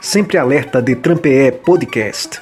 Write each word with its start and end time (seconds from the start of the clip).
Sempre 0.00 0.38
Alerta 0.38 0.80
de 0.80 0.94
Trampeé 0.94 1.50
Podcast. 1.50 2.40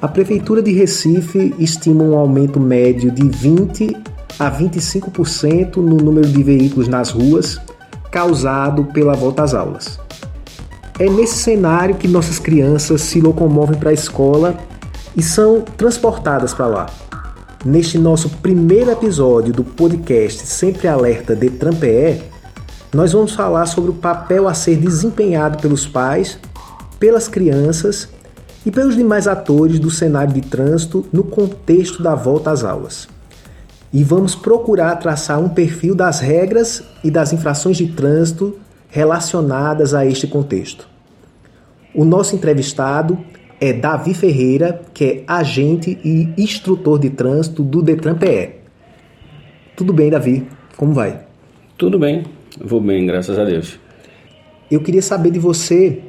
A 0.00 0.06
Prefeitura 0.06 0.62
de 0.62 0.72
Recife 0.72 1.52
estima 1.58 2.04
um 2.04 2.16
aumento 2.16 2.60
médio 2.60 3.10
de 3.10 3.28
20 3.28 3.96
a 4.38 4.48
25% 4.48 5.76
no 5.78 5.96
número 5.96 6.28
de 6.28 6.42
veículos 6.42 6.86
nas 6.86 7.10
ruas 7.10 7.60
causado 8.12 8.84
pela 8.86 9.14
volta 9.14 9.42
às 9.42 9.52
aulas. 9.52 9.98
É 11.00 11.10
nesse 11.10 11.38
cenário 11.38 11.96
que 11.96 12.06
nossas 12.06 12.38
crianças 12.38 13.02
se 13.02 13.20
locomovem 13.20 13.78
para 13.78 13.90
a 13.90 13.94
escola 13.94 14.56
e 15.16 15.22
são 15.22 15.62
transportadas 15.62 16.54
para 16.54 16.66
lá. 16.66 16.86
Neste 17.64 17.98
nosso 17.98 18.30
primeiro 18.38 18.92
episódio 18.92 19.52
do 19.52 19.64
podcast 19.64 20.46
Sempre 20.46 20.86
Alerta 20.86 21.34
de 21.34 21.50
Trampeé, 21.50 22.22
nós 22.92 23.12
vamos 23.12 23.34
falar 23.34 23.66
sobre 23.66 23.90
o 23.90 23.94
papel 23.94 24.48
a 24.48 24.54
ser 24.54 24.76
desempenhado 24.76 25.58
pelos 25.58 25.86
pais, 25.86 26.38
pelas 26.98 27.28
crianças 27.28 28.08
e 28.66 28.70
pelos 28.70 28.96
demais 28.96 29.28
atores 29.28 29.78
do 29.78 29.90
cenário 29.90 30.34
de 30.34 30.40
trânsito 30.40 31.06
no 31.12 31.22
contexto 31.22 32.02
da 32.02 32.16
volta 32.16 32.50
às 32.50 32.64
aulas. 32.64 33.08
E 33.92 34.02
vamos 34.02 34.34
procurar 34.34 34.96
traçar 34.96 35.40
um 35.40 35.48
perfil 35.48 35.94
das 35.94 36.20
regras 36.20 36.82
e 37.02 37.10
das 37.10 37.32
infrações 37.32 37.76
de 37.76 37.86
trânsito 37.88 38.58
relacionadas 38.88 39.94
a 39.94 40.04
este 40.04 40.26
contexto. 40.26 40.88
O 41.94 42.04
nosso 42.04 42.34
entrevistado 42.34 43.18
é 43.60 43.72
Davi 43.72 44.14
Ferreira, 44.14 44.80
que 44.92 45.04
é 45.04 45.24
agente 45.26 45.98
e 46.04 46.32
instrutor 46.36 46.98
de 46.98 47.10
trânsito 47.10 47.62
do 47.62 47.82
Detran 47.82 48.16
PE. 48.16 48.60
Tudo 49.76 49.92
bem, 49.92 50.10
Davi? 50.10 50.46
Como 50.76 50.92
vai? 50.92 51.20
Tudo 51.76 51.98
bem, 51.98 52.24
vou 52.58 52.80
bem, 52.80 53.06
graças 53.06 53.38
a 53.38 53.44
Deus. 53.44 53.78
Eu 54.70 54.80
queria 54.80 55.02
saber 55.02 55.30
de 55.30 55.38
você 55.38 56.02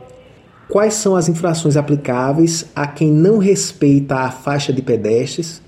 quais 0.69 0.93
são 0.93 1.15
as 1.15 1.27
infrações 1.27 1.75
aplicáveis 1.75 2.71
a 2.75 2.87
quem 2.87 3.11
não 3.11 3.37
respeita 3.37 4.15
a 4.15 4.31
faixa 4.31 4.71
de 4.71 4.81
pedestres 4.81 5.61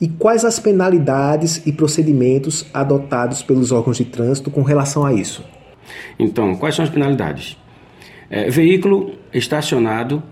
e 0.00 0.08
quais 0.08 0.44
as 0.44 0.58
penalidades 0.58 1.64
e 1.64 1.72
procedimentos 1.72 2.66
adotados 2.74 3.40
pelos 3.40 3.70
órgãos 3.70 3.98
de 3.98 4.04
trânsito 4.04 4.50
com 4.50 4.62
relação 4.62 5.06
a 5.06 5.12
isso. 5.12 5.44
Então, 6.18 6.56
quais 6.56 6.74
são 6.74 6.84
as 6.84 6.90
penalidades? 6.90 7.56
É, 8.28 8.50
veículo 8.50 9.12
estacionado 9.32 10.22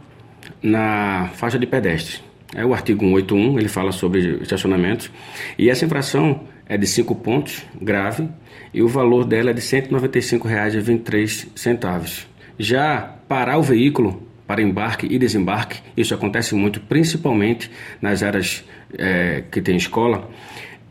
na 0.61 1.31
faixa 1.35 1.59
de 1.59 1.67
pedestre. 1.67 2.19
É 2.55 2.67
o 2.67 2.75
artigo 2.75 3.05
181, 3.05 3.59
ele 3.59 3.69
fala 3.69 3.93
sobre 3.93 4.39
estacionamentos. 4.43 5.09
E 5.57 5.71
essa 5.71 5.85
infração 5.85 6.41
é 6.71 6.79
de 6.79 6.87
5 6.87 7.15
pontos, 7.17 7.67
grave, 7.83 8.29
e 8.73 8.81
o 8.81 8.87
valor 8.87 9.25
dela 9.25 9.51
é 9.51 9.53
de 9.53 9.61
R$ 9.61 9.83
195,23. 9.83 12.27
Já 12.57 13.17
parar 13.27 13.59
o 13.59 13.63
veículo 13.63 14.23
para 14.47 14.63
embarque 14.63 15.09
e 15.11 15.19
desembarque, 15.19 15.81
isso 15.97 16.15
acontece 16.15 16.55
muito, 16.55 16.79
principalmente 16.79 17.69
nas 18.01 18.23
áreas 18.23 18.65
é, 18.97 19.43
que 19.51 19.61
tem 19.61 19.75
escola, 19.77 20.31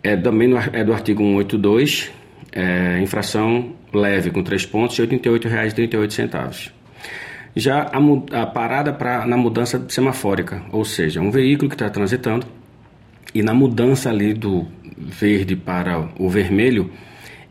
é 0.03 0.17
também 0.17 0.49
no, 0.49 0.57
é 0.57 0.83
do 0.83 0.91
artigo 0.91 1.23
182, 1.23 2.11
é, 2.51 2.99
infração 3.01 3.73
leve 3.93 4.31
com 4.31 4.43
3 4.43 4.65
pontos 4.65 4.99
e 4.99 5.01
R$ 5.01 5.07
88,38. 5.07 6.73
Já 7.55 7.83
a, 7.83 7.99
a 8.41 8.45
parada 8.45 8.91
pra, 8.91 9.25
na 9.25 9.37
mudança 9.37 9.81
semafórica, 9.87 10.61
ou 10.73 10.83
seja, 10.83 11.21
um 11.21 11.31
veículo 11.31 11.69
que 11.69 11.75
está 11.75 11.89
transitando 11.89 12.45
e 13.33 13.41
na 13.41 13.53
mudança 13.53 14.09
ali 14.09 14.33
do 14.33 14.67
verde 14.99 15.55
para 15.55 16.09
o 16.19 16.29
vermelho, 16.29 16.91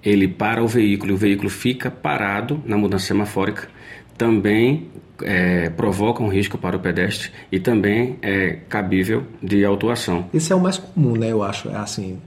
ele 0.04 0.28
para 0.28 0.62
o 0.62 0.68
veículo 0.68 1.12
e 1.12 1.14
o 1.14 1.16
veículo 1.16 1.50
fica 1.50 1.90
parado 1.90 2.62
na 2.64 2.76
mudança 2.76 3.06
semafórica, 3.06 3.68
também 4.16 4.88
é, 5.22 5.70
provoca 5.70 6.22
um 6.22 6.28
risco 6.28 6.58
para 6.58 6.76
o 6.76 6.80
pedestre 6.80 7.30
e 7.50 7.58
também 7.58 8.18
é 8.22 8.58
cabível 8.68 9.24
de 9.42 9.64
autuação. 9.64 10.26
Esse 10.32 10.52
é 10.52 10.56
o 10.56 10.60
mais 10.60 10.78
comum, 10.78 11.16
né? 11.16 11.30
Eu 11.32 11.42
acho, 11.42 11.68
é 11.68 11.76
assim, 11.76 12.18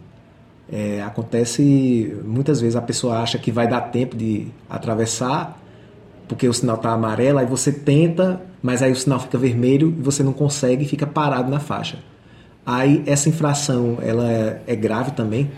é, 0.71 1.01
acontece 1.01 2.17
muitas 2.25 2.59
vezes 2.59 2.75
a 2.75 2.81
pessoa 2.81 3.19
acha 3.19 3.37
que 3.37 3.51
vai 3.51 3.67
dar 3.67 3.81
tempo 3.81 4.15
de 4.15 4.47
atravessar 4.69 5.61
porque 6.31 6.47
o 6.47 6.53
sinal 6.53 6.77
está 6.77 6.93
amarelo, 6.93 7.39
aí 7.39 7.45
você 7.45 7.73
tenta, 7.73 8.41
mas 8.63 8.81
aí 8.81 8.89
o 8.89 8.95
sinal 8.95 9.19
fica 9.19 9.37
vermelho 9.37 9.93
e 9.99 10.01
você 10.01 10.23
não 10.23 10.31
consegue 10.31 10.85
e 10.85 10.87
fica 10.87 11.05
parado 11.05 11.51
na 11.51 11.59
faixa. 11.59 11.99
Aí 12.65 13.03
essa 13.05 13.29
infração, 13.29 13.97
ela 14.01 14.29
é, 14.31 14.61
é 14.67 14.75
grave 14.75 15.11
também? 15.11 15.49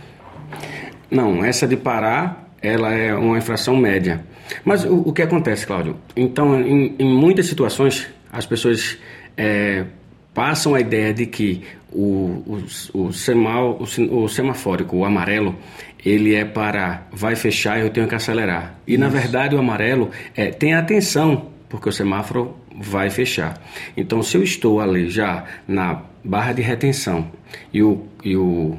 Não, 1.09 1.43
essa 1.43 1.67
de 1.67 1.75
parar, 1.75 2.49
ela 2.61 2.91
é 2.93 3.13
uma 3.13 3.37
infração 3.37 3.75
média. 3.75 4.23
Mas 4.63 4.83
o, 4.83 5.09
o 5.09 5.13
que 5.13 5.21
acontece, 5.21 5.65
Cláudio? 5.67 5.97
Então, 6.15 6.59
em, 6.59 6.95
em 6.97 7.05
muitas 7.05 7.45
situações, 7.45 8.07
as 8.31 8.45
pessoas 8.45 8.97
é, 9.37 9.85
passam 10.33 10.73
a 10.73 10.79
ideia 10.79 11.13
de 11.13 11.25
que 11.25 11.61
o, 11.91 12.63
o, 12.93 13.05
o, 13.05 13.13
semal, 13.13 13.79
o, 13.79 14.23
o 14.23 14.27
semafórico, 14.27 14.97
o 14.97 15.05
amarelo, 15.05 15.55
ele 16.03 16.33
é 16.33 16.43
para 16.43 17.03
vai 17.11 17.35
fechar 17.35 17.77
e 17.77 17.81
eu 17.81 17.89
tenho 17.89 18.07
que 18.07 18.15
acelerar. 18.15 18.75
E 18.87 18.93
Isso. 18.93 18.99
na 19.01 19.07
verdade 19.07 19.55
o 19.55 19.59
amarelo 19.59 20.09
é 20.35 20.47
tem 20.47 20.73
atenção, 20.73 21.49
porque 21.69 21.87
o 21.87 21.91
semáforo 21.91 22.55
vai 22.79 23.09
fechar. 23.09 23.61
Então 23.95 24.21
se 24.23 24.37
eu 24.37 24.43
estou 24.43 24.79
ali 24.79 25.09
já 25.09 25.43
na 25.67 26.01
barra 26.23 26.53
de 26.53 26.61
retenção 26.61 27.27
e 27.73 27.83
o, 27.83 28.05
e 28.23 28.35
o, 28.35 28.77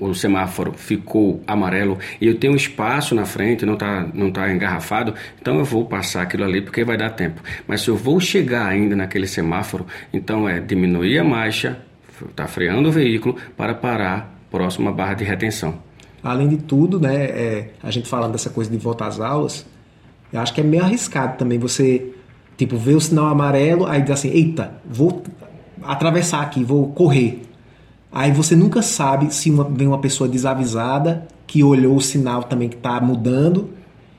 o 0.00 0.14
semáforo 0.14 0.72
ficou 0.72 1.42
amarelo 1.46 1.98
e 2.20 2.26
eu 2.26 2.38
tenho 2.38 2.56
espaço 2.56 3.14
na 3.14 3.24
frente, 3.24 3.66
não 3.66 3.74
está 3.74 4.08
não 4.14 4.30
tá 4.30 4.50
engarrafado, 4.50 5.14
então 5.40 5.58
eu 5.58 5.64
vou 5.64 5.84
passar 5.84 6.22
aquilo 6.22 6.44
ali 6.44 6.62
porque 6.62 6.84
vai 6.84 6.96
dar 6.96 7.10
tempo. 7.10 7.42
Mas 7.66 7.82
se 7.82 7.88
eu 7.88 7.96
vou 7.96 8.20
chegar 8.20 8.66
ainda 8.66 8.96
naquele 8.96 9.26
semáforo, 9.26 9.86
então 10.12 10.48
é 10.48 10.60
diminuir 10.60 11.18
a 11.18 11.24
marcha, 11.24 11.78
tá 12.34 12.46
freando 12.46 12.88
o 12.88 12.92
veículo 12.92 13.36
para 13.56 13.74
parar 13.74 14.38
próximo 14.50 14.88
à 14.88 14.92
barra 14.92 15.14
de 15.14 15.24
retenção. 15.24 15.78
Além 16.22 16.48
de 16.48 16.56
tudo, 16.56 16.98
né, 16.98 17.24
é, 17.26 17.70
a 17.82 17.90
gente 17.90 18.08
falando 18.08 18.32
dessa 18.32 18.50
coisa 18.50 18.70
de 18.70 18.76
volta 18.76 19.06
às 19.06 19.20
aulas, 19.20 19.64
eu 20.32 20.40
acho 20.40 20.52
que 20.52 20.60
é 20.60 20.64
meio 20.64 20.82
arriscado 20.82 21.38
também 21.38 21.58
você, 21.58 22.12
tipo, 22.58 22.76
ver 22.76 22.96
o 22.96 23.00
sinal 23.00 23.26
amarelo, 23.26 23.86
aí 23.86 24.02
diz 24.02 24.10
assim, 24.10 24.28
eita, 24.28 24.72
vou 24.84 25.22
atravessar 25.82 26.42
aqui, 26.42 26.62
vou 26.64 26.88
correr. 26.88 27.42
Aí 28.12 28.32
você 28.32 28.56
nunca 28.56 28.82
sabe 28.82 29.32
se 29.32 29.50
uma, 29.50 29.64
vem 29.64 29.86
uma 29.86 30.00
pessoa 30.00 30.28
desavisada 30.28 31.26
que 31.46 31.62
olhou 31.62 31.96
o 31.96 32.00
sinal 32.00 32.42
também 32.42 32.68
que 32.68 32.76
está 32.76 33.00
mudando 33.00 33.70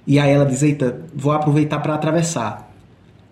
e 0.08 0.18
aí 0.18 0.32
ela 0.32 0.46
diz, 0.46 0.64
eita, 0.64 1.02
vou 1.14 1.34
aproveitar 1.34 1.80
para 1.80 1.94
atravessar. 1.94 2.72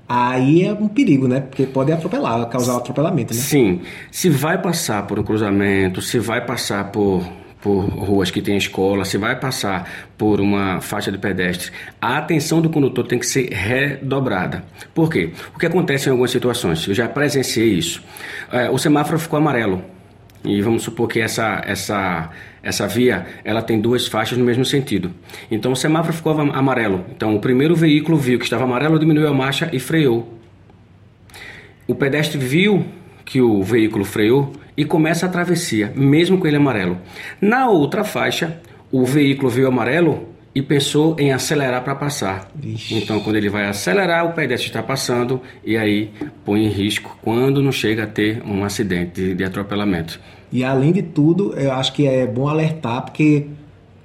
Aí 0.10 0.64
é 0.64 0.74
um 0.74 0.88
perigo, 0.88 1.28
né? 1.28 1.42
Porque 1.42 1.66
pode 1.66 1.92
atropelar, 1.92 2.48
causar 2.50 2.76
um 2.76 2.78
atropelamento, 2.78 3.34
né? 3.34 3.40
Sim. 3.40 3.82
Se 4.12 4.30
vai 4.30 4.62
passar 4.62 5.08
por 5.08 5.20
um 5.20 5.24
cruzamento, 5.24 6.02
se 6.02 6.20
vai 6.20 6.46
passar 6.46 6.92
por 6.92 7.26
por 7.62 7.82
ruas 7.82 8.30
que 8.30 8.42
tem 8.42 8.58
escola, 8.58 9.04
se 9.04 9.18
vai 9.18 9.40
passar 9.40 9.90
por 10.18 10.40
uma 10.40 10.80
faixa 10.80 11.12
de 11.12 11.18
pedestre, 11.18 11.72
a 12.00 12.18
atenção 12.18 12.62
do 12.62 12.70
condutor 12.70 13.08
tem 13.08 13.20
que 13.20 13.26
ser 13.26 13.52
redobrada. 13.52 14.64
Por 14.94 15.10
quê? 15.10 15.32
O 15.56 15.60
que 15.60 15.66
acontece 15.66 16.08
em 16.08 16.12
algumas 16.12 16.32
situações? 16.32 16.88
Eu 16.88 16.94
já 16.94 17.08
presenciei 17.08 17.74
isso. 17.74 18.04
É, 18.52 18.70
o 18.70 18.78
semáforo 18.78 19.20
ficou 19.20 19.38
amarelo. 19.38 19.84
E 20.44 20.62
vamos 20.62 20.84
supor 20.84 21.08
que 21.08 21.20
essa, 21.20 21.62
essa, 21.66 22.30
essa 22.62 22.88
via 22.88 23.26
ela 23.44 23.62
tem 23.62 23.82
duas 23.82 24.08
faixas 24.08 24.38
no 24.38 24.46
mesmo 24.46 24.64
sentido. 24.64 25.12
Então 25.50 25.72
o 25.72 25.76
semáforo 25.76 26.14
ficou 26.14 26.40
amarelo. 26.40 27.06
Então 27.16 27.36
o 27.36 27.40
primeiro 27.40 27.76
veículo 27.76 28.18
viu 28.18 28.38
que 28.38 28.46
estava 28.46 28.64
amarelo, 28.64 29.00
diminuiu 29.00 29.28
a 29.28 29.34
marcha 29.34 29.70
e 29.74 29.80
freou. 29.80 30.38
O 31.88 31.96
pedestre 31.96 32.38
viu 32.38 32.86
que 33.26 33.42
o 33.42 33.64
veículo 33.64 34.06
freou 34.06 34.54
e 34.78 34.86
começa 34.86 35.26
a 35.26 35.30
travessia, 35.30 35.92
mesmo 35.96 36.38
com 36.38 36.46
ele 36.46 36.58
amarelo. 36.58 37.00
Na 37.42 37.68
outra 37.68 38.04
faixa, 38.04 38.62
o 38.92 39.04
veículo 39.04 39.50
viu 39.50 39.68
amarelo 39.68 40.30
e 40.54 40.62
pensou 40.62 41.16
em 41.20 41.32
acelerar 41.32 41.84
para 41.84 41.96
passar. 41.96 42.50
Vixe. 42.56 42.96
Então, 42.96 43.20
quando 43.20 43.36
ele 43.36 43.50
vai 43.50 43.68
acelerar, 43.68 44.26
o 44.26 44.34
pedestre 44.34 44.70
está 44.70 44.82
passando 44.82 45.42
e 45.66 45.76
aí 45.76 46.12
põe 46.46 46.66
em 46.66 46.70
risco 46.70 47.18
quando 47.22 47.62
não 47.62 47.72
chega 47.72 48.04
a 48.04 48.08
ter 48.08 48.42
um 48.46 48.64
acidente 48.64 49.22
de, 49.22 49.36
de 49.36 49.44
atropelamento. 49.44 50.20
E 50.52 50.64
além 50.64 50.92
de 50.92 51.02
tudo, 51.02 51.54
eu 51.54 51.72
acho 51.74 51.94
que 51.94 52.08
é 52.08 52.26
bom 52.26 52.48
alertar, 52.48 53.04
porque 53.04 53.48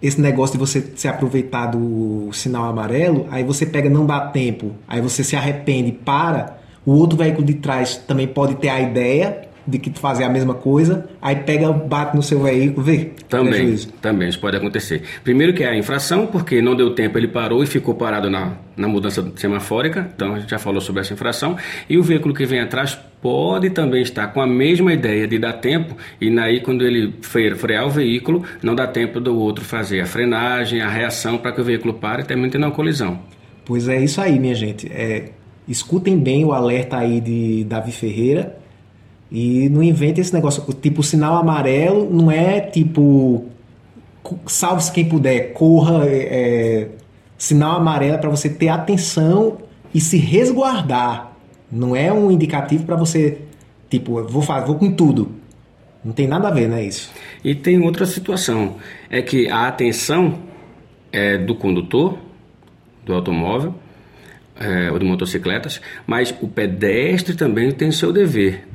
esse 0.03 0.21
negócio 0.21 0.55
de 0.55 0.59
você 0.59 0.93
se 0.97 1.07
aproveitar 1.07 1.67
do 1.67 2.31
sinal 2.33 2.65
amarelo, 2.65 3.27
aí 3.31 3.45
você 3.45 3.65
pega, 3.65 3.89
não 3.89 4.05
dá 4.05 4.21
tempo, 4.21 4.73
aí 4.89 5.01
você 5.01 5.23
se 5.23 5.37
arrepende, 5.37 5.93
para, 5.93 6.59
o 6.85 6.93
outro 6.93 7.17
veículo 7.17 7.47
de 7.47 7.55
trás 7.55 7.97
também 7.97 8.27
pode 8.27 8.57
ter 8.57 8.69
a 8.69 8.81
ideia 8.81 9.52
de 9.67 9.79
que 9.79 9.91
fazer 9.99 10.25
a 10.25 10.29
mesma 10.29 10.55
coisa, 10.55 11.09
aí 11.21 11.37
pega, 11.37 11.71
bate 11.73 12.17
no 12.17 12.23
seu 12.23 12.43
veículo, 12.43 12.85
vê. 12.85 13.11
Também, 13.29 13.77
também, 14.01 14.29
isso 14.29 14.41
pode 14.41 14.57
acontecer. 14.57 15.03
Primeiro 15.23 15.53
que 15.53 15.63
é 15.63 15.69
a 15.69 15.77
infração, 15.77 16.27
porque 16.27 16.61
não 16.61 16.75
deu 16.75 16.95
tempo, 16.95 17.19
ele 17.19 17.29
parou 17.29 17.63
e 17.63 17.67
ficou 17.67 17.95
parado 17.95 18.29
na, 18.29 18.55
na 18.77 18.89
mudança 18.89 19.33
semafórica, 19.37 20.11
então 20.15 20.35
a 20.35 20.41
gente 20.41 20.51
já 20.51 20.59
falou 20.59 20.81
sobre 20.81 21.01
essa 21.01 21.15
infração. 21.15 21.57
E 21.89 21.97
o 21.97 22.03
veículo 22.03 22.35
que 22.35 22.45
vem 22.45 22.61
atrás 22.61 22.99
pode 23.21 23.71
também 23.71 24.03
estar 24.03 24.29
com 24.29 24.41
a 24.41 24.47
mesma 24.47 24.93
ideia 24.93 25.29
de 25.29 25.39
dar 25.39 25.55
tempo, 25.55 25.97
e 26.21 26.37
aí 26.41 26.61
quando 26.61 26.85
ele 26.85 27.15
frear 27.23 27.87
o 27.87 27.91
veículo, 27.91 28.43
não 28.63 28.75
dá 28.75 28.87
tempo 28.87 29.21
do 29.21 29.39
outro 29.39 29.65
fazer 29.65 30.01
a 30.01 30.07
frenagem, 30.07 30.81
a 30.81 30.89
reação 30.89 31.39
para 31.39 31.53
que 31.53 31.61
o 31.61 31.65
veículo 31.65 31.95
pare 31.95 32.23
e 32.23 32.25
termine 32.25 32.51
tendo 32.51 32.65
uma 32.65 32.73
colisão. 32.73 33.21
Pois 33.65 33.87
é 33.87 34.03
isso 34.03 34.21
aí, 34.21 34.41
minha 34.41 34.57
gente. 34.57 34.91
É, 34.91 35.31
escutem 35.69 36.19
bem 36.19 36.45
o 36.45 36.53
alerta 36.53 36.99
aí 36.99 37.21
de 37.21 37.65
Davi 37.65 37.93
Ferreira 37.93 38.62
e 39.33 39.71
não 39.71 39.83
inventem 39.83 40.21
esse 40.21 40.35
negócio. 40.35 40.63
Tipo, 40.75 41.03
sinal 41.03 41.37
amarelo 41.37 42.09
não 42.13 42.31
é 42.31 42.61
tipo 42.61 43.47
salve-se 44.47 44.93
quem 44.93 45.07
puder, 45.07 45.53
corra, 45.53 46.07
é, 46.07 46.19
é 46.21 46.89
sinal 47.39 47.77
amarelo 47.77 48.19
para 48.19 48.31
você 48.31 48.49
ter 48.49 48.69
atenção 48.69 49.59
e 49.95 50.01
se 50.01 50.19
resguardar. 50.19 51.33
Não 51.71 51.97
é 51.97 52.13
um 52.13 52.31
indicativo 52.31 52.85
para 52.85 52.95
você, 52.95 53.39
tipo, 53.89 54.23
vou, 54.25 54.43
fazer, 54.43 54.67
vou 54.67 54.77
com 54.77 54.93
tudo. 54.93 55.33
Não 56.05 56.13
tem 56.13 56.27
nada 56.27 56.49
a 56.49 56.51
ver, 56.51 56.69
não 56.69 56.77
é 56.77 56.85
isso? 56.85 57.11
E 57.43 57.55
tem 57.55 57.81
outra 57.81 58.05
situação, 58.05 58.77
é 59.09 59.23
que 59.23 59.49
a 59.49 59.67
atenção 59.69 60.41
é 61.11 61.39
do 61.39 61.55
condutor 61.55 62.19
do 63.05 63.15
automóvel 63.15 63.75
é, 64.59 64.91
ou 64.91 64.99
de 64.99 65.05
motocicletas, 65.05 65.81
mas 66.07 66.35
o 66.41 66.49
pedestre 66.49 67.35
também 67.35 67.73
tem 67.73 67.91
seu 67.91 68.13
dever. 68.13 68.72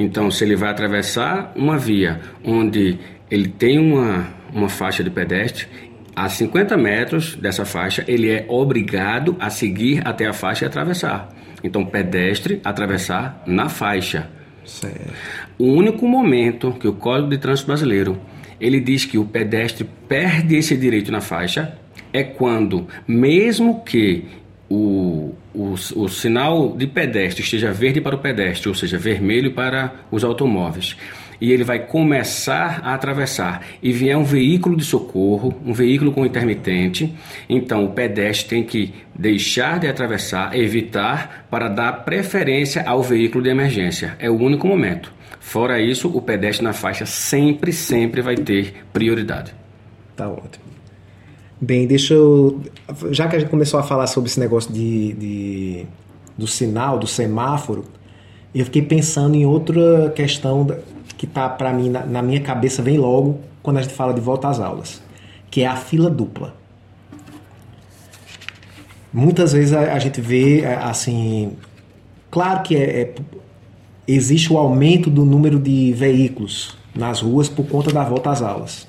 Então, 0.00 0.30
se 0.30 0.44
ele 0.44 0.54
vai 0.54 0.70
atravessar 0.70 1.52
uma 1.56 1.76
via 1.76 2.20
onde 2.44 3.00
ele 3.28 3.48
tem 3.48 3.80
uma, 3.80 4.28
uma 4.54 4.68
faixa 4.68 5.02
de 5.02 5.10
pedestre, 5.10 5.66
a 6.14 6.28
50 6.28 6.76
metros 6.76 7.34
dessa 7.34 7.64
faixa, 7.64 8.04
ele 8.06 8.30
é 8.30 8.46
obrigado 8.48 9.34
a 9.40 9.50
seguir 9.50 10.00
até 10.06 10.26
a 10.26 10.32
faixa 10.32 10.64
e 10.64 10.68
atravessar. 10.68 11.28
Então, 11.64 11.84
pedestre 11.84 12.60
atravessar 12.62 13.42
na 13.44 13.68
faixa. 13.68 14.30
Certo. 14.64 15.12
O 15.58 15.64
único 15.64 16.06
momento 16.06 16.70
que 16.78 16.86
o 16.86 16.92
Código 16.92 17.30
de 17.30 17.38
Trânsito 17.38 17.66
Brasileiro 17.66 18.20
ele 18.60 18.78
diz 18.78 19.04
que 19.04 19.18
o 19.18 19.24
pedestre 19.24 19.84
perde 20.08 20.54
esse 20.56 20.76
direito 20.76 21.10
na 21.10 21.20
faixa 21.20 21.76
é 22.12 22.22
quando, 22.22 22.86
mesmo 23.06 23.82
que 23.82 24.26
o, 24.70 25.34
o, 25.54 25.74
o, 25.96 26.08
sinal 26.08 26.76
de 26.76 26.86
pedestre 26.86 27.42
esteja 27.42 27.72
verde 27.72 28.00
para 28.00 28.14
o 28.14 28.18
pedestre, 28.18 28.68
ou 28.68 28.74
seja, 28.74 28.98
vermelho 28.98 29.52
para 29.52 29.92
os 30.10 30.22
automóveis, 30.22 30.96
e 31.40 31.52
ele 31.52 31.64
vai 31.64 31.78
começar 31.78 32.80
a 32.84 32.94
atravessar 32.94 33.64
e 33.82 33.92
vier 33.92 34.16
um 34.16 34.24
veículo 34.24 34.76
de 34.76 34.84
socorro, 34.84 35.54
um 35.64 35.72
veículo 35.72 36.12
com 36.12 36.26
intermitente, 36.26 37.14
então 37.48 37.84
o 37.84 37.92
pedestre 37.92 38.48
tem 38.48 38.64
que 38.64 38.92
deixar 39.14 39.78
de 39.78 39.86
atravessar, 39.86 40.54
evitar 40.56 41.46
para 41.50 41.68
dar 41.68 42.04
preferência 42.04 42.82
ao 42.82 43.02
veículo 43.02 43.42
de 43.42 43.50
emergência. 43.50 44.16
É 44.18 44.28
o 44.28 44.36
único 44.36 44.66
momento. 44.66 45.12
Fora 45.40 45.80
isso, 45.80 46.08
o 46.08 46.20
pedestre 46.20 46.64
na 46.64 46.74
faixa 46.74 47.06
sempre, 47.06 47.72
sempre 47.72 48.20
vai 48.20 48.34
ter 48.34 48.84
prioridade. 48.92 49.54
Tá 50.14 50.28
ótimo. 50.28 50.67
Bem, 51.60 51.86
deixa 51.88 52.14
eu. 52.14 52.60
Já 53.10 53.26
que 53.26 53.34
a 53.34 53.38
gente 53.40 53.50
começou 53.50 53.80
a 53.80 53.82
falar 53.82 54.06
sobre 54.06 54.30
esse 54.30 54.38
negócio 54.38 54.72
de, 54.72 55.12
de 55.14 55.86
do 56.36 56.46
sinal, 56.46 56.98
do 56.98 57.06
semáforo, 57.06 57.84
eu 58.54 58.64
fiquei 58.64 58.82
pensando 58.82 59.34
em 59.34 59.44
outra 59.44 60.10
questão 60.14 60.66
que 61.16 61.26
tá 61.26 61.48
para 61.48 61.72
mim 61.72 61.90
na, 61.90 62.06
na, 62.06 62.22
minha 62.22 62.40
cabeça 62.40 62.80
vem 62.80 62.96
logo 62.96 63.40
quando 63.60 63.78
a 63.78 63.82
gente 63.82 63.92
fala 63.92 64.14
de 64.14 64.20
volta 64.20 64.48
às 64.48 64.60
aulas, 64.60 65.02
que 65.50 65.62
é 65.62 65.66
a 65.66 65.74
fila 65.74 66.08
dupla. 66.08 66.54
Muitas 69.12 69.52
vezes 69.52 69.72
a, 69.72 69.94
a 69.94 69.98
gente 69.98 70.20
vê 70.20 70.64
assim, 70.64 71.56
claro 72.30 72.62
que 72.62 72.76
é, 72.76 73.00
é, 73.00 73.14
existe 74.06 74.52
o 74.52 74.58
aumento 74.58 75.10
do 75.10 75.24
número 75.24 75.58
de 75.58 75.92
veículos 75.92 76.78
nas 76.94 77.20
ruas 77.20 77.48
por 77.48 77.66
conta 77.66 77.92
da 77.92 78.04
volta 78.04 78.30
às 78.30 78.42
aulas. 78.42 78.86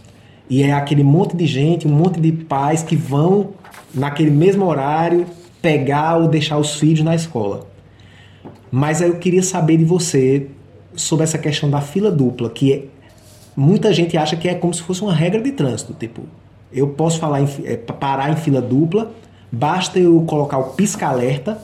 E 0.49 0.63
é 0.63 0.71
aquele 0.71 1.03
monte 1.03 1.35
de 1.37 1.45
gente, 1.45 1.87
um 1.87 1.91
monte 1.91 2.19
de 2.19 2.31
pais 2.31 2.81
que 2.81 2.95
vão 2.95 3.51
naquele 3.93 4.31
mesmo 4.31 4.65
horário 4.65 5.25
pegar 5.61 6.17
ou 6.17 6.27
deixar 6.27 6.57
os 6.57 6.75
filhos 6.75 7.03
na 7.03 7.13
escola. 7.13 7.67
Mas 8.71 9.01
eu 9.01 9.17
queria 9.17 9.43
saber 9.43 9.77
de 9.77 9.85
você 9.85 10.47
sobre 10.95 11.23
essa 11.23 11.37
questão 11.37 11.69
da 11.69 11.81
fila 11.81 12.11
dupla, 12.11 12.49
que 12.49 12.73
é, 12.73 12.85
muita 13.55 13.93
gente 13.93 14.17
acha 14.17 14.35
que 14.35 14.47
é 14.47 14.55
como 14.55 14.73
se 14.73 14.81
fosse 14.81 15.01
uma 15.01 15.13
regra 15.13 15.41
de 15.41 15.51
trânsito. 15.51 15.93
Tipo, 15.93 16.23
eu 16.71 16.87
posso 16.89 17.19
falar 17.19 17.41
em, 17.41 17.47
é, 17.63 17.77
parar 17.77 18.31
em 18.31 18.35
fila 18.35 18.61
dupla, 18.61 19.11
basta 19.51 19.99
eu 19.99 20.21
colocar 20.21 20.57
o 20.57 20.73
pisca-alerta, 20.73 21.61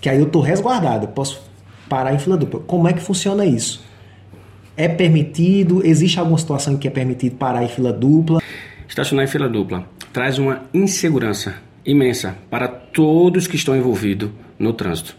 que 0.00 0.08
aí 0.08 0.18
eu 0.18 0.26
estou 0.26 0.42
resguardado, 0.42 1.04
eu 1.04 1.08
posso 1.08 1.42
parar 1.88 2.14
em 2.14 2.18
fila 2.18 2.36
dupla. 2.36 2.60
Como 2.66 2.88
é 2.88 2.92
que 2.92 3.00
funciona 3.00 3.44
isso? 3.44 3.84
É 4.76 4.88
permitido? 4.88 5.84
Existe 5.84 6.18
alguma 6.18 6.38
situação 6.38 6.74
em 6.74 6.76
que 6.76 6.86
é 6.86 6.90
permitido 6.90 7.36
parar 7.36 7.64
em 7.64 7.68
fila 7.68 7.92
dupla? 7.92 8.40
Estacionar 8.88 9.24
em 9.24 9.28
fila 9.28 9.48
dupla 9.48 9.86
traz 10.12 10.38
uma 10.38 10.62
insegurança 10.72 11.56
imensa 11.84 12.36
para 12.50 12.66
todos 12.66 13.46
que 13.46 13.56
estão 13.56 13.76
envolvidos 13.76 14.30
no 14.58 14.72
trânsito. 14.72 15.14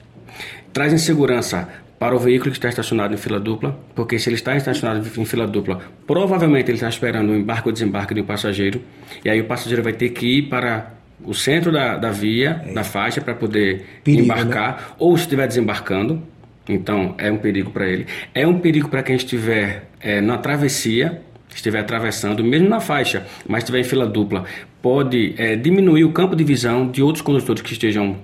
Traz 0.73 0.91
insegurança 0.91 1.69
para 1.99 2.15
o 2.15 2.19
veículo 2.19 2.51
que 2.51 2.57
está 2.57 2.69
estacionado 2.69 3.13
em 3.13 3.17
fila 3.17 3.39
dupla, 3.39 3.77
porque 3.95 4.19
se 4.19 4.29
ele 4.29 4.35
está 4.35 4.55
estacionado 4.55 4.99
em 4.99 5.25
fila 5.25 5.47
dupla, 5.47 5.79
provavelmente 6.05 6.69
ele 6.69 6.77
está 6.77 6.89
esperando 6.89 7.29
o 7.29 7.35
embarque 7.35 7.67
ou 7.67 7.73
desembarque 7.73 8.13
de 8.13 8.21
um 8.21 8.25
passageiro, 8.25 8.81
e 9.23 9.29
aí 9.29 9.39
o 9.41 9.45
passageiro 9.45 9.83
vai 9.83 9.93
ter 9.93 10.09
que 10.09 10.39
ir 10.39 10.49
para 10.49 10.93
o 11.23 11.33
centro 11.33 11.71
da, 11.71 11.97
da 11.97 12.11
via, 12.11 12.61
é. 12.65 12.73
da 12.73 12.83
faixa, 12.83 13.21
para 13.21 13.33
poder 13.33 13.85
Perigo, 14.03 14.23
embarcar, 14.23 14.77
né? 14.77 14.95
ou 14.99 15.15
se 15.17 15.23
estiver 15.23 15.47
desembarcando, 15.47 16.21
então 16.67 17.15
é 17.17 17.31
um 17.31 17.37
perigo 17.37 17.71
para 17.71 17.87
ele. 17.87 18.05
É 18.33 18.45
um 18.45 18.59
perigo 18.59 18.89
para 18.89 19.03
quem 19.03 19.15
estiver 19.15 19.89
é, 19.99 20.21
na 20.21 20.37
travessia, 20.37 21.21
estiver 21.53 21.79
atravessando, 21.79 22.43
mesmo 22.43 22.67
na 22.67 22.79
faixa, 22.79 23.25
mas 23.47 23.63
estiver 23.63 23.79
em 23.79 23.83
fila 23.83 24.05
dupla, 24.05 24.45
pode 24.81 25.33
é, 25.37 25.55
diminuir 25.55 26.03
o 26.03 26.11
campo 26.11 26.35
de 26.35 26.43
visão 26.43 26.89
de 26.89 27.01
outros 27.01 27.21
condutores 27.21 27.61
que 27.61 27.71
estejam 27.71 28.17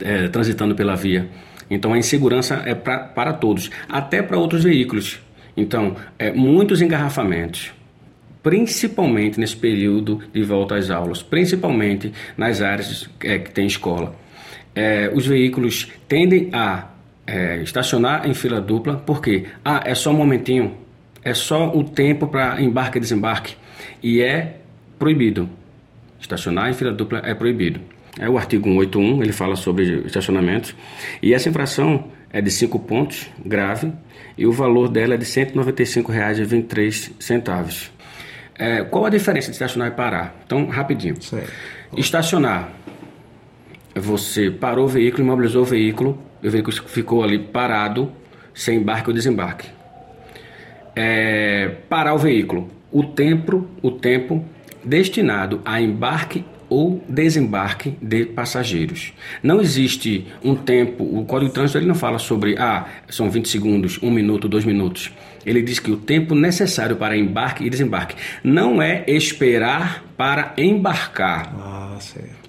é, 0.00 0.28
transitando 0.28 0.74
pela 0.74 0.94
via. 0.94 1.28
Então 1.70 1.92
a 1.92 1.98
insegurança 1.98 2.62
é 2.66 2.74
pra, 2.74 2.98
para 2.98 3.32
todos, 3.32 3.70
até 3.88 4.22
para 4.22 4.38
outros 4.38 4.64
veículos. 4.64 5.20
Então, 5.56 5.96
é, 6.18 6.32
muitos 6.32 6.80
engarrafamentos, 6.80 7.72
principalmente 8.42 9.38
nesse 9.38 9.56
período 9.56 10.20
de 10.32 10.42
volta 10.42 10.76
às 10.76 10.90
aulas, 10.90 11.22
principalmente 11.22 12.12
nas 12.36 12.60
áreas 12.62 13.08
é, 13.20 13.38
que 13.38 13.50
tem 13.50 13.66
escola. 13.66 14.14
É, 14.74 15.10
os 15.14 15.26
veículos 15.26 15.92
tendem 16.08 16.48
a 16.52 16.91
é, 17.26 17.62
estacionar 17.62 18.28
em 18.28 18.34
fila 18.34 18.60
dupla, 18.60 18.96
porque 18.96 19.46
ah, 19.64 19.80
é 19.84 19.94
só 19.94 20.10
um 20.10 20.16
momentinho, 20.16 20.76
é 21.24 21.32
só 21.34 21.74
o 21.74 21.84
tempo 21.84 22.26
para 22.26 22.60
embarque 22.60 22.98
e 22.98 23.00
desembarque, 23.00 23.54
e 24.02 24.20
é 24.20 24.56
proibido. 24.98 25.48
Estacionar 26.20 26.68
em 26.70 26.74
fila 26.74 26.92
dupla 26.92 27.22
é 27.24 27.34
proibido. 27.34 27.80
É 28.18 28.28
o 28.28 28.36
artigo 28.36 28.64
181, 28.64 29.22
ele 29.22 29.32
fala 29.32 29.56
sobre 29.56 30.02
estacionamentos. 30.06 30.74
E 31.22 31.32
essa 31.32 31.48
infração 31.48 32.08
é 32.30 32.42
de 32.42 32.50
5 32.50 32.78
pontos, 32.80 33.30
grave, 33.44 33.92
e 34.36 34.46
o 34.46 34.52
valor 34.52 34.88
dela 34.88 35.14
é 35.14 35.16
de 35.16 35.24
R$ 35.24 35.46
195,23. 35.46 37.90
É, 38.54 38.84
qual 38.84 39.06
a 39.06 39.10
diferença 39.10 39.46
de 39.48 39.54
estacionar 39.54 39.88
e 39.88 39.92
parar? 39.92 40.36
Então, 40.44 40.66
rapidinho. 40.66 41.16
Certo. 41.22 41.50
Estacionar. 41.96 42.70
Você 43.94 44.50
parou 44.50 44.84
o 44.84 44.88
veículo, 44.88 45.24
imobilizou 45.24 45.62
o 45.62 45.66
veículo, 45.66 46.22
o 46.48 46.50
veículo 46.50 46.76
ficou 46.88 47.22
ali 47.22 47.38
parado, 47.38 48.10
sem 48.54 48.78
embarque 48.78 49.08
ou 49.08 49.14
desembarque. 49.14 49.68
É, 50.94 51.76
parar 51.88 52.14
o 52.14 52.18
veículo. 52.18 52.70
O 52.90 53.04
tempo, 53.04 53.66
o 53.80 53.90
tempo 53.90 54.44
destinado 54.84 55.60
a 55.64 55.80
embarque 55.80 56.44
ou 56.68 57.04
desembarque 57.06 57.96
de 58.00 58.24
passageiros. 58.24 59.12
Não 59.42 59.60
existe 59.60 60.26
um 60.42 60.54
tempo, 60.54 61.04
o 61.04 61.24
Código 61.26 61.50
de 61.50 61.54
Trânsito 61.54 61.78
ele 61.78 61.86
não 61.86 61.94
fala 61.94 62.18
sobre, 62.18 62.56
ah, 62.58 62.86
são 63.10 63.30
20 63.30 63.48
segundos, 63.48 63.98
1 64.02 64.10
minuto, 64.10 64.48
2 64.48 64.64
minutos. 64.64 65.12
Ele 65.44 65.60
diz 65.60 65.78
que 65.78 65.90
o 65.90 65.98
tempo 65.98 66.34
necessário 66.34 66.96
para 66.96 67.16
embarque 67.16 67.64
e 67.64 67.68
desembarque 67.68 68.16
não 68.42 68.80
é 68.80 69.04
esperar 69.06 70.02
para 70.16 70.54
embarcar. 70.56 71.54
Ah, 71.58 71.98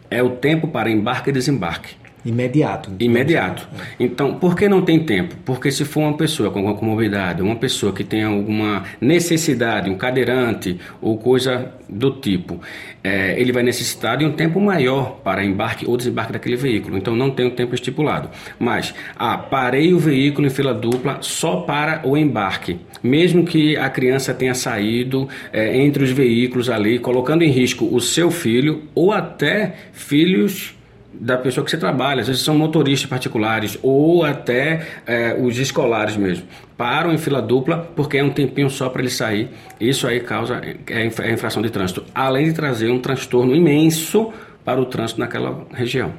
é 0.10 0.24
o 0.24 0.30
tempo 0.30 0.70
para 0.70 0.90
embarque 0.90 1.30
e 1.30 1.34
desembarque. 1.34 2.03
Imediato. 2.26 2.90
Imediato. 3.00 3.68
Então, 4.00 4.36
por 4.36 4.56
que 4.56 4.70
não 4.70 4.82
tem 4.82 5.00
tempo? 5.00 5.36
Porque 5.44 5.70
se 5.72 5.84
for 5.84 6.02
uma 6.02 6.16
pessoa 6.16 6.50
com 6.50 6.60
alguma 6.60 6.76
comorbidade, 6.76 7.42
uma 7.42 7.56
pessoa 7.56 7.92
que 7.92 8.04
tem 8.04 8.24
alguma 8.24 8.84
necessidade, 9.02 9.90
um 9.90 9.98
cadeirante 9.98 10.80
ou 11.02 11.18
coisa 11.18 11.72
do 11.90 12.12
tipo, 12.12 12.62
é, 13.04 13.40
ele 13.40 13.52
vai 13.52 13.62
necessitar 13.62 14.18
de 14.18 14.24
um 14.24 14.32
tempo 14.32 14.62
maior 14.62 15.20
para 15.22 15.44
embarque 15.44 15.86
ou 15.86 15.98
desembarque 15.98 16.32
daquele 16.32 16.56
veículo. 16.56 16.98
Então, 16.98 17.14
não 17.14 17.30
tem 17.30 17.46
um 17.46 17.52
tempo 17.52 17.76
estipulado. 17.76 18.30
Mas, 18.58 18.94
ah, 19.18 19.38
parei 19.38 19.94
o 19.94 20.00
veículo 20.00 20.48
em 20.48 20.50
fila 20.50 20.74
dupla 20.74 21.18
só 21.20 21.58
para 21.58 22.08
o 22.08 22.16
embarque. 22.16 22.80
Mesmo 23.04 23.44
que 23.46 23.76
a 23.76 23.90
criança 23.90 24.34
tenha 24.34 24.54
saído 24.54 25.28
é, 25.52 25.78
entre 25.78 26.06
os 26.06 26.12
veículos 26.12 26.70
ali, 26.70 27.00
colocando 27.00 27.44
em 27.44 27.50
risco 27.50 27.86
o 27.94 28.00
seu 28.00 28.32
filho 28.32 28.84
ou 28.96 29.12
até 29.12 29.76
filhos 29.92 30.74
da 31.14 31.38
pessoa 31.38 31.64
que 31.64 31.72
você 31.72 31.78
trabalha, 31.78 32.22
às 32.22 32.28
vezes 32.28 32.42
são 32.42 32.58
motoristas 32.58 33.10
particulares 33.10 33.78
ou 33.82 34.24
até 34.24 34.88
é, 35.06 35.38
os 35.40 35.58
escolares 35.58 36.18
mesmo. 36.18 36.46
Param 36.78 37.14
em 37.14 37.18
fila 37.18 37.42
dupla 37.42 37.90
porque 37.96 38.18
é 38.18 38.24
um 38.24 38.32
tempinho 38.32 38.70
só 38.70 38.90
para 38.90 39.02
ele 39.02 39.10
sair. 39.10 39.50
Isso 39.80 40.08
aí 40.08 40.20
causa 40.20 40.62
é, 40.88 41.08
é 41.08 41.32
infração 41.32 41.62
de 41.62 41.70
trânsito, 41.70 42.04
além 42.14 42.46
de 42.46 42.54
trazer 42.54 42.90
um 42.90 43.00
transtorno 43.00 43.56
imenso 43.56 44.34
para 44.66 44.82
o 44.82 44.86
trânsito 44.86 45.20
naquela 45.20 45.66
região. 45.72 46.14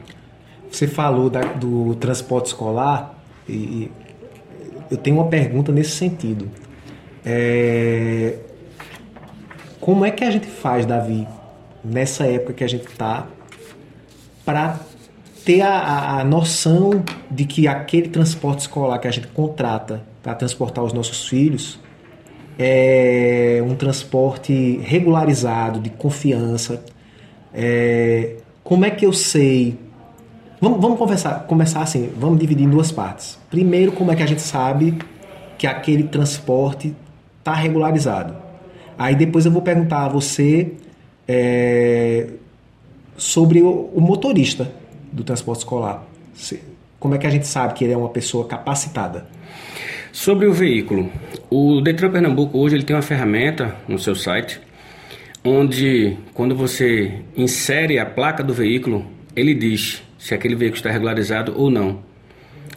Você 0.70 0.86
falou 0.86 1.30
da, 1.30 1.40
do 1.40 1.94
transporte 1.96 2.46
escolar 2.46 3.18
e 3.48 3.90
eu 4.90 4.96
tenho 4.96 5.16
uma 5.16 5.28
pergunta 5.28 5.72
nesse 5.72 5.92
sentido. 5.92 6.48
É, 7.24 8.38
como 9.80 10.04
é 10.04 10.10
que 10.10 10.24
a 10.24 10.30
gente 10.30 10.46
faz, 10.46 10.86
Davi, 10.86 11.26
nessa 11.84 12.26
época 12.26 12.54
que 12.54 12.64
a 12.64 12.66
gente 12.66 12.86
está, 12.86 13.26
para 14.44 14.78
ter 15.44 15.60
a, 15.60 16.20
a, 16.20 16.24
noção 16.24 17.02
de 17.30 17.44
que 17.44 17.68
aquele 17.68 18.08
transporte 18.08 18.60
escolar 18.60 18.98
que 18.98 19.06
a 19.06 19.10
gente 19.10 19.26
contrata 19.28 20.02
para 20.22 20.34
transportar 20.34 20.82
os 20.82 20.92
nossos 20.92 21.28
filhos 21.28 21.78
é 22.58 23.62
um 23.66 23.74
transporte 23.74 24.80
regularizado, 24.82 25.80
de 25.80 25.90
confiança. 25.90 26.82
É, 27.52 28.36
como 28.62 28.84
é 28.84 28.90
que 28.90 29.04
eu 29.04 29.12
sei? 29.12 29.78
Vamos, 30.60 30.80
vamos 30.80 30.98
conversar, 30.98 31.46
começar 31.46 31.82
assim, 31.82 32.10
vamos 32.16 32.38
dividir 32.38 32.64
em 32.64 32.70
duas 32.70 32.90
partes. 32.90 33.38
Primeiro, 33.50 33.92
como 33.92 34.10
é 34.12 34.16
que 34.16 34.22
a 34.22 34.26
gente 34.26 34.40
sabe 34.40 34.96
que 35.58 35.66
aquele 35.66 36.04
transporte 36.04 36.94
está 37.38 37.52
regularizado? 37.52 38.34
Aí 38.96 39.14
depois 39.14 39.44
eu 39.44 39.52
vou 39.52 39.60
perguntar 39.60 40.06
a 40.06 40.08
você 40.08 40.72
é, 41.26 42.28
sobre 43.16 43.62
o, 43.62 43.90
o 43.94 44.00
motorista 44.00 44.70
do 45.12 45.22
transporte 45.22 45.60
escolar. 45.60 46.04
Como 46.98 47.14
é 47.14 47.18
que 47.18 47.26
a 47.26 47.30
gente 47.30 47.46
sabe 47.46 47.74
que 47.74 47.84
ele 47.84 47.92
é 47.92 47.96
uma 47.96 48.08
pessoa 48.08 48.46
capacitada? 48.46 49.26
Sobre 50.12 50.46
o 50.46 50.52
veículo, 50.52 51.10
o 51.50 51.80
Detran 51.80 52.10
Pernambuco 52.10 52.58
hoje 52.58 52.76
ele 52.76 52.84
tem 52.84 52.94
uma 52.94 53.02
ferramenta 53.02 53.74
no 53.88 53.98
seu 53.98 54.14
site 54.14 54.60
onde 55.44 56.16
quando 56.32 56.54
você 56.54 57.20
insere 57.36 57.98
a 57.98 58.06
placa 58.06 58.42
do 58.42 58.54
veículo, 58.54 59.04
ele 59.36 59.52
diz 59.52 60.02
se 60.18 60.32
aquele 60.32 60.54
veículo 60.54 60.78
está 60.78 60.90
regularizado 60.90 61.52
ou 61.54 61.70
não. 61.70 62.02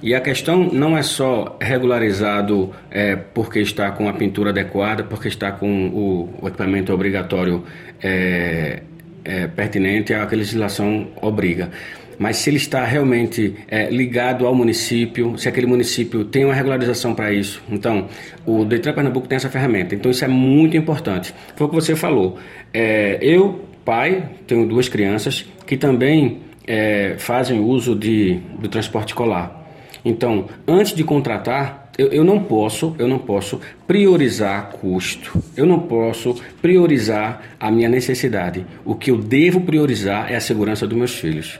E 0.04 0.14
a 0.14 0.22
questão 0.22 0.66
não 0.72 0.96
é 0.96 1.02
só 1.02 1.58
regularizado 1.60 2.72
é, 2.92 3.16
porque 3.16 3.60
está 3.60 3.90
com 3.92 4.08
a 4.10 4.14
pintura 4.14 4.50
adequada, 4.50 5.04
porque 5.04 5.28
está 5.28 5.52
com 5.52 5.88
o, 5.88 6.40
o 6.42 6.48
equipamento 6.48 6.94
obrigatório 6.94 7.64
é, 8.04 8.84
é, 9.28 9.48
pertinente 9.48 10.14
à 10.14 10.26
que 10.26 10.34
a 10.34 10.38
legislação 10.38 11.08
obriga 11.22 11.70
mas 12.18 12.38
se 12.38 12.50
ele 12.50 12.58
está 12.58 12.84
realmente 12.84 13.56
é, 13.68 13.90
ligado 13.90 14.48
ao 14.48 14.56
município, 14.56 15.38
se 15.38 15.48
aquele 15.48 15.68
município 15.68 16.26
tem 16.26 16.46
uma 16.46 16.54
regularização 16.54 17.14
para 17.14 17.32
isso. 17.32 17.62
Então, 17.70 18.08
o 18.46 18.66
Detran 18.66 18.94
Pernambuco 18.94 19.28
tem 19.28 19.36
essa 19.36 19.50
ferramenta. 19.50 19.94
Então, 19.94 20.10
isso 20.10 20.26
é 20.26 20.28
muito 20.28 20.76
importante. 20.76 21.34
Foi 21.56 21.68
o 21.68 21.70
que 21.70 21.76
você 21.76 21.96
falou. 21.96 22.38
É, 22.74 23.20
eu, 23.22 23.62
pai, 23.86 24.30
tenho 24.48 24.66
duas 24.66 24.90
crianças 24.90 25.46
que 25.66 25.78
também 25.78 26.40
é, 26.66 27.16
fazem 27.18 27.60
uso 27.60 27.96
de, 27.96 28.40
do 28.60 28.68
transporte 28.68 29.10
escolar. 29.10 29.66
Então, 30.04 30.48
antes 30.68 30.94
de 30.94 31.04
contratar, 31.04 31.87
eu, 31.98 32.08
eu, 32.08 32.24
não 32.24 32.44
posso, 32.44 32.96
eu 33.00 33.08
não 33.08 33.18
posso 33.18 33.60
priorizar 33.88 34.70
custo. 34.72 35.42
Eu 35.56 35.66
não 35.66 35.80
posso 35.80 36.36
priorizar 36.62 37.42
a 37.60 37.72
minha 37.72 37.90
necessidade. 37.90 38.66
O 38.86 38.96
que 38.96 39.10
eu 39.10 39.18
devo 39.18 39.62
priorizar 39.62 40.32
é 40.32 40.36
a 40.36 40.42
segurança 40.42 40.86
dos 40.86 40.98
meus 40.98 41.16
filhos. 41.16 41.60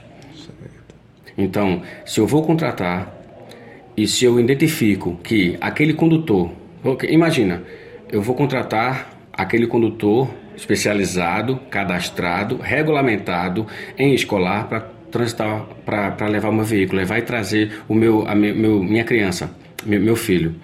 Então, 1.36 1.82
se 2.04 2.20
eu 2.20 2.26
vou 2.26 2.42
contratar 2.42 3.14
e 3.96 4.06
se 4.06 4.24
eu 4.24 4.38
identifico 4.38 5.18
que 5.22 5.56
aquele 5.60 5.92
condutor, 5.92 6.50
imagina, 7.08 7.62
eu 8.10 8.22
vou 8.22 8.34
contratar 8.34 9.18
aquele 9.32 9.66
condutor 9.66 10.28
especializado, 10.56 11.60
cadastrado, 11.70 12.56
regulamentado 12.56 13.66
em 13.96 14.14
escolar 14.14 14.68
para 14.68 14.80
transitar, 15.10 15.66
para 15.84 16.26
levar 16.26 16.48
o 16.48 16.52
meu 16.52 16.64
veículo, 16.64 16.98
levar 16.98 17.18
e 17.18 17.22
trazer 17.22 17.82
o 17.88 17.94
meu, 17.94 18.26
a 18.26 18.34
meu, 18.34 18.82
minha 18.82 19.04
criança, 19.04 19.50
meu, 19.84 20.16
filho. 20.16 20.54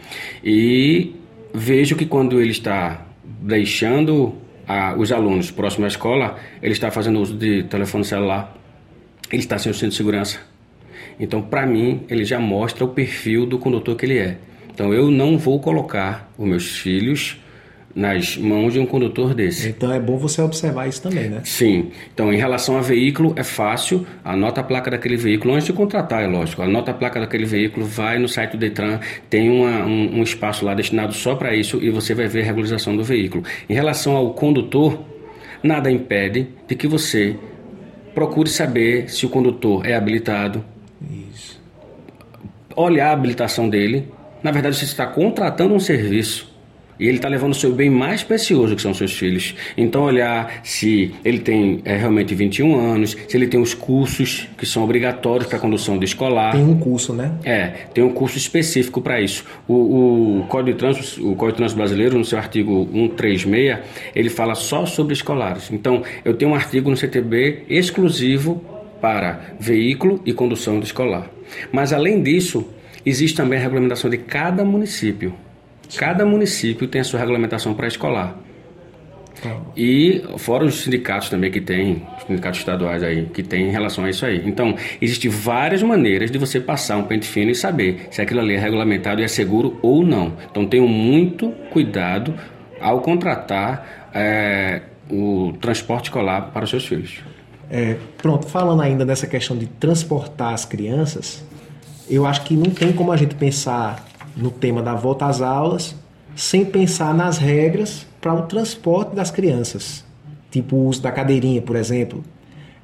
E 0.42 1.14
vejo 1.52 1.96
que 1.96 2.06
quando 2.06 2.40
ele 2.40 2.50
está 2.50 3.06
deixando 3.24 4.34
a, 4.66 4.94
os 4.96 5.12
alunos 5.12 5.50
próximo 5.50 5.84
à 5.84 5.88
escola, 5.88 6.36
ele 6.62 6.72
está 6.72 6.90
fazendo 6.90 7.20
uso 7.20 7.36
de 7.36 7.62
telefone 7.64 8.04
celular, 8.04 8.56
ele 9.30 9.40
está 9.40 9.58
sem 9.58 9.70
o 9.70 9.74
cinto 9.74 9.90
de 9.90 9.96
segurança 9.96 10.54
então, 11.18 11.40
para 11.40 11.66
mim, 11.66 12.02
ele 12.08 12.24
já 12.24 12.38
mostra 12.38 12.84
o 12.84 12.88
perfil 12.88 13.46
do 13.46 13.58
condutor 13.58 13.96
que 13.96 14.06
ele 14.06 14.18
é. 14.18 14.38
Então, 14.72 14.92
eu 14.92 15.10
não 15.10 15.38
vou 15.38 15.60
colocar 15.60 16.30
os 16.36 16.46
meus 16.46 16.76
filhos 16.78 17.40
nas 17.94 18.36
mãos 18.36 18.72
de 18.72 18.80
um 18.80 18.86
condutor 18.86 19.34
desse. 19.34 19.68
Então 19.68 19.92
é 19.92 20.00
bom 20.00 20.18
você 20.18 20.42
observar 20.42 20.88
isso 20.88 21.00
também, 21.00 21.28
né? 21.28 21.42
Sim. 21.44 21.90
Então, 22.12 22.32
em 22.32 22.36
relação 22.36 22.76
a 22.76 22.80
veículo, 22.80 23.32
é 23.36 23.44
fácil. 23.44 24.04
Anota 24.24 24.60
a 24.60 24.64
placa 24.64 24.90
daquele 24.90 25.16
veículo 25.16 25.54
antes 25.54 25.66
de 25.66 25.72
contratar, 25.72 26.22
é 26.22 26.26
lógico. 26.26 26.62
Anota 26.62 26.90
a 26.90 26.94
placa 26.94 27.20
daquele 27.20 27.44
veículo, 27.44 27.86
vai 27.86 28.18
no 28.18 28.28
site 28.28 28.52
do 28.52 28.58
Detran, 28.58 28.98
tem 29.30 29.48
uma, 29.48 29.84
um, 29.84 30.18
um 30.18 30.22
espaço 30.22 30.64
lá 30.64 30.74
destinado 30.74 31.12
só 31.12 31.36
para 31.36 31.54
isso 31.54 31.82
e 31.82 31.90
você 31.90 32.14
vai 32.14 32.26
ver 32.26 32.42
a 32.42 32.44
regularização 32.44 32.96
do 32.96 33.04
veículo. 33.04 33.44
Em 33.68 33.74
relação 33.74 34.16
ao 34.16 34.34
condutor, 34.34 35.00
nada 35.62 35.90
impede 35.90 36.48
de 36.66 36.74
que 36.74 36.88
você 36.88 37.36
procure 38.14 38.48
saber 38.48 39.08
se 39.10 39.24
o 39.26 39.28
condutor 39.28 39.86
é 39.86 39.94
habilitado, 39.94 40.64
olhar 42.76 43.10
a 43.10 43.12
habilitação 43.12 43.68
dele. 43.68 44.08
Na 44.42 44.50
verdade, 44.50 44.76
você 44.76 44.84
está 44.84 45.06
contratando 45.06 45.74
um 45.74 45.80
serviço 45.80 46.53
e 47.04 47.08
ele 47.08 47.18
está 47.18 47.28
levando 47.28 47.52
o 47.52 47.54
seu 47.54 47.70
bem 47.70 47.90
mais 47.90 48.22
precioso, 48.22 48.74
que 48.74 48.80
são 48.80 48.94
seus 48.94 49.12
filhos. 49.12 49.54
Então, 49.76 50.04
olhar 50.04 50.60
se 50.62 51.12
ele 51.22 51.38
tem 51.38 51.82
é, 51.84 51.98
realmente 51.98 52.34
21 52.34 52.74
anos, 52.78 53.14
se 53.28 53.36
ele 53.36 53.46
tem 53.46 53.60
os 53.60 53.74
cursos 53.74 54.48
que 54.56 54.64
são 54.64 54.82
obrigatórios 54.82 55.46
para 55.46 55.58
a 55.58 55.60
condução 55.60 55.98
de 55.98 56.06
escolar. 56.06 56.52
Tem 56.52 56.64
um 56.64 56.78
curso, 56.78 57.12
né? 57.12 57.32
É, 57.44 57.66
tem 57.92 58.02
um 58.02 58.08
curso 58.08 58.38
específico 58.38 59.02
para 59.02 59.20
isso. 59.20 59.44
O, 59.68 60.38
o, 60.38 60.46
Código 60.48 60.72
de 60.72 60.78
Trânsito, 60.78 61.30
o 61.30 61.36
Código 61.36 61.52
de 61.52 61.56
Trânsito 61.58 61.76
Brasileiro, 61.76 62.18
no 62.18 62.24
seu 62.24 62.38
artigo 62.38 62.88
136, 62.90 63.80
ele 64.14 64.30
fala 64.30 64.54
só 64.54 64.86
sobre 64.86 65.12
escolares. 65.12 65.70
Então, 65.70 66.02
eu 66.24 66.32
tenho 66.32 66.52
um 66.52 66.54
artigo 66.54 66.88
no 66.88 66.96
CTB 66.96 67.64
exclusivo 67.68 68.64
para 68.98 69.56
veículo 69.60 70.22
e 70.24 70.32
condução 70.32 70.80
de 70.80 70.86
escolar. 70.86 71.28
Mas 71.70 71.92
além 71.92 72.22
disso, 72.22 72.66
existe 73.04 73.36
também 73.36 73.58
a 73.58 73.62
regulamentação 73.62 74.08
de 74.08 74.16
cada 74.16 74.64
município. 74.64 75.34
Cada 75.96 76.24
município 76.24 76.86
tem 76.88 77.00
a 77.00 77.04
sua 77.04 77.20
regulamentação 77.20 77.74
pré-escolar. 77.74 78.36
Tá. 79.42 79.60
E 79.76 80.22
fora 80.38 80.64
os 80.64 80.82
sindicatos 80.82 81.28
também 81.28 81.50
que 81.50 81.60
tem, 81.60 82.06
sindicatos 82.26 82.60
estaduais 82.60 83.02
aí, 83.02 83.26
que 83.26 83.42
tem 83.42 83.68
em 83.68 83.70
relação 83.70 84.04
a 84.04 84.10
isso 84.10 84.24
aí. 84.24 84.42
Então, 84.46 84.74
existem 85.00 85.30
várias 85.30 85.82
maneiras 85.82 86.30
de 86.30 86.38
você 86.38 86.60
passar 86.60 86.96
um 86.96 87.04
pente 87.04 87.26
fino 87.26 87.50
e 87.50 87.54
saber 87.54 88.08
se 88.10 88.22
aquilo 88.22 88.40
ali 88.40 88.54
é 88.54 88.58
regulamentado 88.58 89.20
e 89.20 89.24
é 89.24 89.28
seguro 89.28 89.78
ou 89.82 90.04
não. 90.04 90.32
Então, 90.50 90.66
tenham 90.66 90.88
muito 90.88 91.50
cuidado 91.70 92.34
ao 92.80 93.00
contratar 93.00 94.10
é, 94.14 94.82
o 95.10 95.52
transporte 95.60 96.04
escolar 96.04 96.50
para 96.52 96.64
os 96.64 96.70
seus 96.70 96.86
filhos. 96.86 97.20
É, 97.70 97.96
pronto, 98.18 98.46
falando 98.46 98.82
ainda 98.82 99.04
dessa 99.04 99.26
questão 99.26 99.56
de 99.56 99.66
transportar 99.66 100.52
as 100.54 100.64
crianças, 100.64 101.44
eu 102.08 102.26
acho 102.26 102.42
que 102.42 102.54
não 102.54 102.70
tem 102.70 102.92
como 102.92 103.10
a 103.10 103.16
gente 103.16 103.34
pensar 103.34 104.04
no 104.36 104.50
tema 104.50 104.82
da 104.82 104.94
volta 104.94 105.26
às 105.26 105.40
aulas 105.40 105.94
sem 106.36 106.64
pensar 106.64 107.14
nas 107.14 107.38
regras 107.38 108.06
para 108.20 108.34
o 108.34 108.42
transporte 108.42 109.14
das 109.14 109.30
crianças, 109.30 110.04
tipo 110.50 110.76
o 110.76 110.86
uso 110.86 111.00
da 111.00 111.12
cadeirinha, 111.12 111.62
por 111.62 111.76
exemplo. 111.76 112.24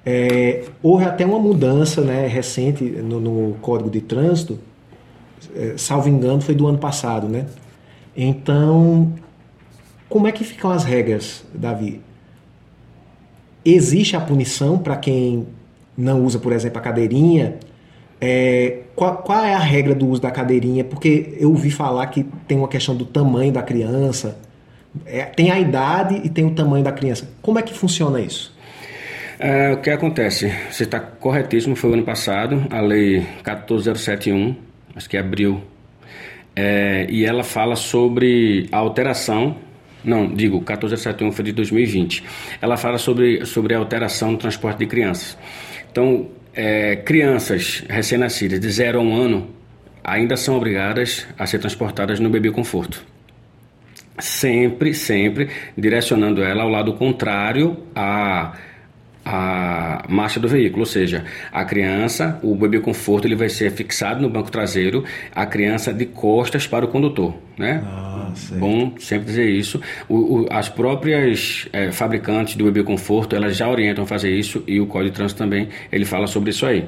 É, 0.04 0.64
houve 0.82 1.04
até 1.04 1.26
uma 1.26 1.38
mudança 1.38 2.00
né, 2.00 2.26
recente 2.26 2.84
no, 2.84 3.20
no 3.20 3.54
Código 3.54 3.90
de 3.90 4.00
Trânsito, 4.00 4.58
é, 5.54 5.74
salvo 5.76 6.08
engano, 6.08 6.40
foi 6.40 6.54
do 6.54 6.66
ano 6.66 6.78
passado, 6.78 7.28
né? 7.28 7.46
Então, 8.16 9.12
como 10.08 10.26
é 10.26 10.32
que 10.32 10.44
ficam 10.44 10.70
as 10.70 10.84
regras, 10.84 11.44
Davi? 11.54 12.00
Existe 13.64 14.16
a 14.16 14.20
punição 14.20 14.78
para 14.78 14.96
quem 14.96 15.46
não 15.96 16.24
usa, 16.24 16.38
por 16.38 16.52
exemplo, 16.52 16.78
a 16.78 16.80
cadeirinha? 16.80 17.58
É, 18.20 18.80
qual, 18.94 19.18
qual, 19.18 19.44
é 19.44 19.54
a 19.54 19.58
regra 19.58 19.94
do 19.94 20.06
uso 20.06 20.20
da 20.20 20.30
cadeirinha? 20.30 20.84
Porque 20.84 21.36
eu 21.38 21.50
ouvi 21.50 21.70
falar 21.70 22.06
que 22.08 22.24
tem 22.46 22.58
uma 22.58 22.68
questão 22.68 22.94
do 22.94 23.04
tamanho 23.04 23.52
da 23.52 23.62
criança. 23.62 24.38
É, 25.06 25.24
tem 25.24 25.50
a 25.50 25.58
idade 25.58 26.20
e 26.22 26.28
tem 26.28 26.44
o 26.44 26.50
tamanho 26.50 26.84
da 26.84 26.92
criança. 26.92 27.30
Como 27.40 27.58
é 27.58 27.62
que 27.62 27.72
funciona 27.72 28.20
isso? 28.20 28.54
É, 29.38 29.72
o 29.72 29.78
que 29.78 29.88
acontece? 29.88 30.52
Você 30.70 30.82
está 30.82 31.00
corretíssimo, 31.00 31.74
foi 31.74 31.90
o 31.90 31.94
ano 31.94 32.02
passado, 32.02 32.66
a 32.70 32.80
lei 32.80 33.26
14071, 33.42 34.54
acho 34.94 35.08
que 35.08 35.16
abriu, 35.16 35.62
é, 36.54 37.06
e 37.08 37.24
ela 37.24 37.42
fala 37.42 37.74
sobre 37.74 38.68
a 38.70 38.76
alteração 38.76 39.56
não, 40.02 40.32
digo, 40.32 40.56
1471 40.56 41.32
foi 41.32 41.44
de 41.44 41.52
2020. 41.52 42.24
Ela 42.60 42.76
fala 42.76 42.98
sobre, 42.98 43.44
sobre 43.44 43.74
a 43.74 43.78
alteração 43.78 44.32
no 44.32 44.38
transporte 44.38 44.78
de 44.78 44.86
crianças. 44.86 45.36
Então, 45.90 46.28
é, 46.54 46.96
crianças 46.96 47.84
recém-nascidas 47.88 48.60
de 48.60 48.70
0 48.70 48.98
a 48.98 49.02
1 49.02 49.14
ano 49.14 49.50
ainda 50.02 50.36
são 50.36 50.56
obrigadas 50.56 51.26
a 51.38 51.46
ser 51.46 51.58
transportadas 51.58 52.18
no 52.18 52.30
bebê 52.30 52.50
conforto. 52.50 53.02
Sempre, 54.18 54.92
sempre 54.92 55.48
direcionando 55.76 56.42
ela 56.42 56.62
ao 56.62 56.68
lado 56.68 56.92
contrário 56.94 57.84
a, 57.94 58.52
a 59.24 60.04
marcha 60.08 60.38
do 60.38 60.48
veículo, 60.48 60.82
ou 60.82 60.86
seja, 60.86 61.24
a 61.52 61.64
criança, 61.64 62.38
o 62.42 62.54
bebê 62.54 62.80
conforto, 62.80 63.26
ele 63.26 63.36
vai 63.36 63.48
ser 63.48 63.70
fixado 63.70 64.20
no 64.20 64.28
banco 64.28 64.50
traseiro, 64.50 65.04
a 65.34 65.46
criança 65.46 65.92
de 65.92 66.04
costas 66.06 66.66
para 66.66 66.84
o 66.84 66.88
condutor, 66.88 67.34
né? 67.56 67.82
Ah, 67.84 68.19
Bom 68.58 68.94
sempre 68.98 69.26
dizer 69.26 69.48
isso. 69.48 69.80
O, 70.08 70.40
o, 70.40 70.46
as 70.50 70.68
próprias 70.68 71.68
é, 71.72 71.90
fabricantes 71.92 72.56
do 72.56 72.64
bebê 72.64 72.82
conforto, 72.82 73.34
elas 73.36 73.56
já 73.56 73.68
orientam 73.68 74.04
a 74.04 74.06
fazer 74.06 74.30
isso 74.30 74.62
e 74.66 74.80
o 74.80 74.86
Código 74.86 75.10
de 75.10 75.16
Trânsito 75.16 75.38
também, 75.38 75.68
ele 75.90 76.04
fala 76.04 76.26
sobre 76.26 76.50
isso 76.50 76.66
aí. 76.66 76.86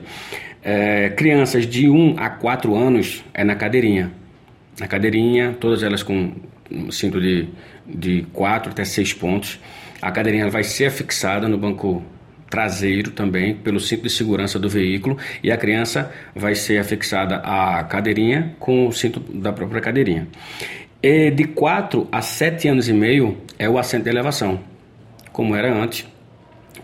É, 0.62 1.10
crianças 1.10 1.66
de 1.66 1.88
1 1.88 2.16
a 2.18 2.30
4 2.30 2.74
anos 2.76 3.24
é 3.34 3.42
na 3.44 3.54
cadeirinha. 3.54 4.12
Na 4.78 4.86
cadeirinha, 4.86 5.56
todas 5.58 5.82
elas 5.82 6.02
com 6.02 6.32
cinto 6.90 7.20
de, 7.20 7.48
de 7.86 8.26
4 8.32 8.70
até 8.70 8.84
6 8.84 9.12
pontos. 9.14 9.60
A 10.00 10.10
cadeirinha 10.10 10.48
vai 10.48 10.64
ser 10.64 10.86
afixada 10.86 11.48
no 11.48 11.58
banco 11.58 12.02
traseiro 12.52 13.12
também, 13.12 13.54
pelo 13.54 13.80
cinto 13.80 14.02
de 14.02 14.10
segurança 14.10 14.58
do 14.58 14.68
veículo, 14.68 15.16
e 15.42 15.50
a 15.50 15.56
criança 15.56 16.12
vai 16.36 16.54
ser 16.54 16.78
afixada 16.78 17.36
à 17.36 17.82
cadeirinha 17.82 18.54
com 18.60 18.86
o 18.86 18.92
cinto 18.92 19.20
da 19.20 19.54
própria 19.54 19.80
cadeirinha. 19.80 20.28
E 21.02 21.30
de 21.30 21.44
4 21.44 22.06
a 22.12 22.22
7 22.22 22.68
anos 22.68 22.88
e 22.88 22.92
meio 22.92 23.38
é 23.58 23.68
o 23.68 23.78
assento 23.78 24.04
de 24.04 24.10
elevação, 24.10 24.60
como 25.32 25.56
era 25.56 25.72
antes, 25.72 26.06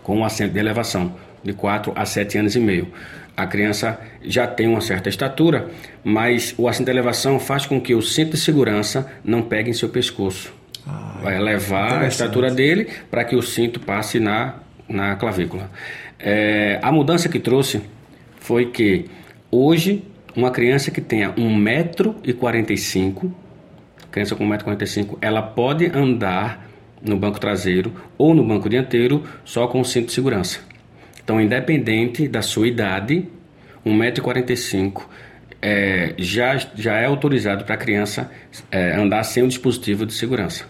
com 0.03 0.19
o 0.19 0.25
assento 0.25 0.53
de 0.53 0.59
elevação, 0.59 1.15
de 1.43 1.53
4 1.53 1.93
a 1.95 2.05
7 2.05 2.37
anos 2.37 2.55
e 2.55 2.59
meio. 2.59 2.89
A 3.37 3.47
criança 3.47 3.97
já 4.21 4.45
tem 4.45 4.67
uma 4.67 4.81
certa 4.81 5.07
estatura, 5.07 5.69
mas 6.03 6.53
o 6.57 6.67
assento 6.67 6.87
de 6.87 6.91
elevação 6.91 7.39
faz 7.39 7.65
com 7.65 7.79
que 7.79 7.95
o 7.95 8.01
cinto 8.01 8.31
de 8.31 8.37
segurança 8.37 9.09
não 9.23 9.41
pegue 9.41 9.69
em 9.69 9.73
seu 9.73 9.87
pescoço. 9.87 10.53
Ah, 10.85 11.19
vai 11.23 11.37
elevar 11.37 12.03
a 12.03 12.07
estatura 12.07 12.51
dele 12.51 12.89
para 13.09 13.23
que 13.23 13.37
o 13.37 13.41
cinto 13.41 13.79
passe 13.79 14.19
na 14.19 14.55
na 14.89 15.15
clavícula. 15.15 15.69
É, 16.17 16.79
a 16.81 16.91
mudança 16.91 17.29
que 17.29 17.39
trouxe 17.39 17.81
foi 18.39 18.65
que 18.71 19.05
hoje 19.51 20.03
uma 20.35 20.49
criança 20.51 20.89
que 20.91 20.99
tenha 20.99 21.31
1,45m, 21.33 23.31
criança 24.11 24.35
com 24.35 24.47
1,45m, 24.47 25.17
ela 25.21 25.41
pode 25.41 25.85
andar 25.87 26.67
no 27.01 27.17
banco 27.17 27.39
traseiro 27.39 27.93
ou 28.17 28.33
no 28.33 28.43
banco 28.43 28.69
dianteiro 28.69 29.23
só 29.45 29.67
com 29.67 29.79
o 29.79 29.85
cinto 29.85 30.07
de 30.07 30.13
segurança. 30.13 30.59
Então, 31.23 31.39
independente 31.39 32.27
da 32.27 32.41
sua 32.41 32.67
idade, 32.67 33.27
1,45m 33.85 35.03
é, 35.61 36.13
já, 36.17 36.57
já 36.75 36.97
é 36.97 37.05
autorizado 37.05 37.65
para 37.65 37.75
a 37.75 37.77
criança 37.77 38.31
é, 38.71 38.95
andar 38.95 39.23
sem 39.23 39.43
o 39.43 39.47
dispositivo 39.47 40.05
de 40.05 40.13
segurança. 40.13 40.65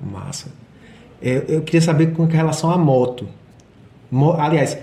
Massa. 0.00 0.52
Eu, 1.20 1.42
eu 1.48 1.62
queria 1.62 1.80
saber 1.80 2.12
com 2.12 2.24
relação 2.26 2.70
à 2.70 2.76
moto. 2.76 3.26
Aliás, 4.38 4.78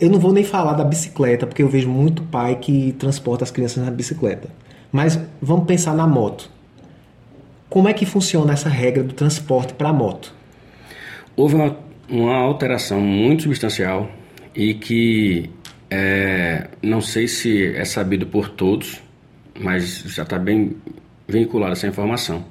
eu 0.00 0.10
não 0.10 0.18
vou 0.18 0.32
nem 0.32 0.42
falar 0.42 0.72
da 0.72 0.84
bicicleta, 0.84 1.46
porque 1.46 1.62
eu 1.62 1.68
vejo 1.68 1.88
muito 1.88 2.22
pai 2.22 2.56
que 2.56 2.92
transporta 2.92 3.44
as 3.44 3.50
crianças 3.50 3.84
na 3.84 3.90
bicicleta. 3.90 4.48
Mas 4.90 5.18
vamos 5.40 5.66
pensar 5.66 5.94
na 5.94 6.06
moto. 6.06 6.50
Como 7.68 7.88
é 7.88 7.92
que 7.92 8.06
funciona 8.06 8.52
essa 8.52 8.68
regra 8.68 9.02
do 9.02 9.12
transporte 9.12 9.74
para 9.74 9.88
a 9.88 9.92
moto? 9.92 10.32
Houve 11.36 11.56
uma, 11.56 11.76
uma, 12.08 12.36
alteração 12.36 13.00
muito 13.00 13.42
substancial 13.42 14.08
e 14.54 14.74
que 14.74 15.50
é, 15.90 16.68
não 16.82 17.00
sei 17.00 17.28
se 17.28 17.74
é 17.74 17.84
sabido 17.84 18.26
por 18.26 18.48
todos, 18.48 19.02
mas 19.58 20.02
já 20.06 20.22
está 20.22 20.38
bem 20.38 20.76
vinculada 21.28 21.72
essa 21.72 21.86
informação. 21.86 22.44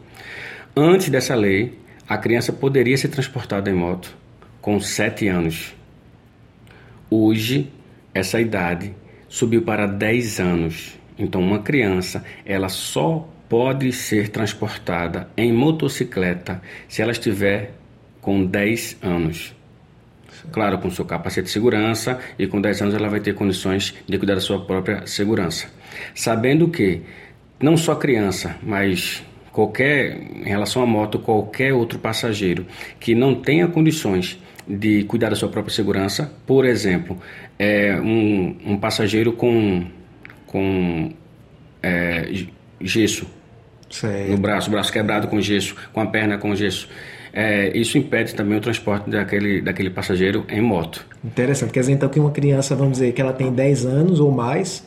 Antes 0.76 1.10
dessa 1.10 1.34
lei, 1.34 1.80
a 2.08 2.18
criança 2.18 2.52
poderia 2.52 2.98
ser 2.98 3.08
transportada 3.08 3.70
em 3.70 3.74
moto 3.74 4.16
com 4.62 4.80
7 4.80 5.28
anos. 5.28 5.74
Hoje, 7.10 7.72
essa 8.14 8.42
idade 8.42 8.94
subiu 9.30 9.62
para 9.62 9.86
10 9.86 10.40
anos. 10.40 11.00
Então, 11.18 11.42
uma 11.42 11.60
criança, 11.60 12.24
ela 12.46 12.70
só 12.70 13.28
pode 13.48 13.92
ser 13.92 14.30
transportada 14.30 15.30
em 15.38 15.54
motocicleta 15.54 16.62
se 16.88 17.02
ela 17.02 17.12
estiver 17.12 17.72
com 18.22 18.46
10 18.46 18.98
anos. 19.02 19.56
Claro, 20.52 20.78
com 20.80 20.90
seu 20.90 21.06
capacete 21.06 21.46
de 21.46 21.52
segurança 21.52 22.20
e 22.38 22.48
com 22.48 22.60
10 22.60 22.82
anos 22.82 22.96
ela 22.96 23.10
vai 23.10 23.20
ter 23.20 23.34
condições 23.34 23.94
de 24.08 24.18
cuidar 24.18 24.36
da 24.36 24.42
sua 24.42 24.60
própria 24.66 25.06
segurança. 25.08 25.68
Sabendo 26.14 26.68
que 26.68 27.02
não 27.60 27.78
só 27.78 27.96
criança, 27.96 28.56
mas 28.62 29.24
qualquer, 29.52 30.18
em 30.18 30.44
relação 30.44 30.84
à 30.84 30.86
moto, 30.86 31.20
qualquer 31.20 31.74
outro 31.74 31.98
passageiro 31.98 32.66
que 33.00 33.16
não 33.16 33.36
tenha 33.36 33.68
condições 33.68 34.38
de 34.68 35.04
cuidar 35.04 35.30
da 35.30 35.36
sua 35.36 35.50
própria 35.50 35.74
segurança. 35.74 36.32
Por 36.46 36.66
exemplo, 36.66 37.18
é, 37.58 38.00
um, 38.02 38.58
um 38.66 38.78
passageiro 38.78 39.32
com, 39.34 39.86
com 40.46 41.12
é, 41.82 42.30
gesso 42.82 43.26
certo. 43.90 44.32
no 44.32 44.38
braço, 44.38 44.70
braço 44.70 44.92
quebrado 44.92 45.28
com 45.28 45.40
gesso, 45.40 45.76
com 45.94 46.02
a 46.02 46.06
perna 46.06 46.38
com 46.38 46.56
gesso. 46.56 46.90
É, 47.34 47.76
isso 47.78 47.98
impede 47.98 48.34
também 48.34 48.58
o 48.58 48.62
transporte 48.62 49.10
daquele, 49.10 49.62
daquele 49.62 49.90
passageiro 49.90 50.46
em 50.48 50.62
moto. 50.62 51.06
Interessante. 51.24 51.74
Quer 51.74 51.82
dizer, 51.82 51.92
então, 51.92 52.08
que 52.08 52.20
uma 52.20 52.32
criança, 52.32 52.76
vamos 52.76 52.94
dizer, 52.94 53.12
que 53.12 53.22
ela 53.22 53.34
tem 53.34 53.52
10 53.52 53.86
anos 53.86 54.20
ou 54.22 54.32
mais, 54.32 54.86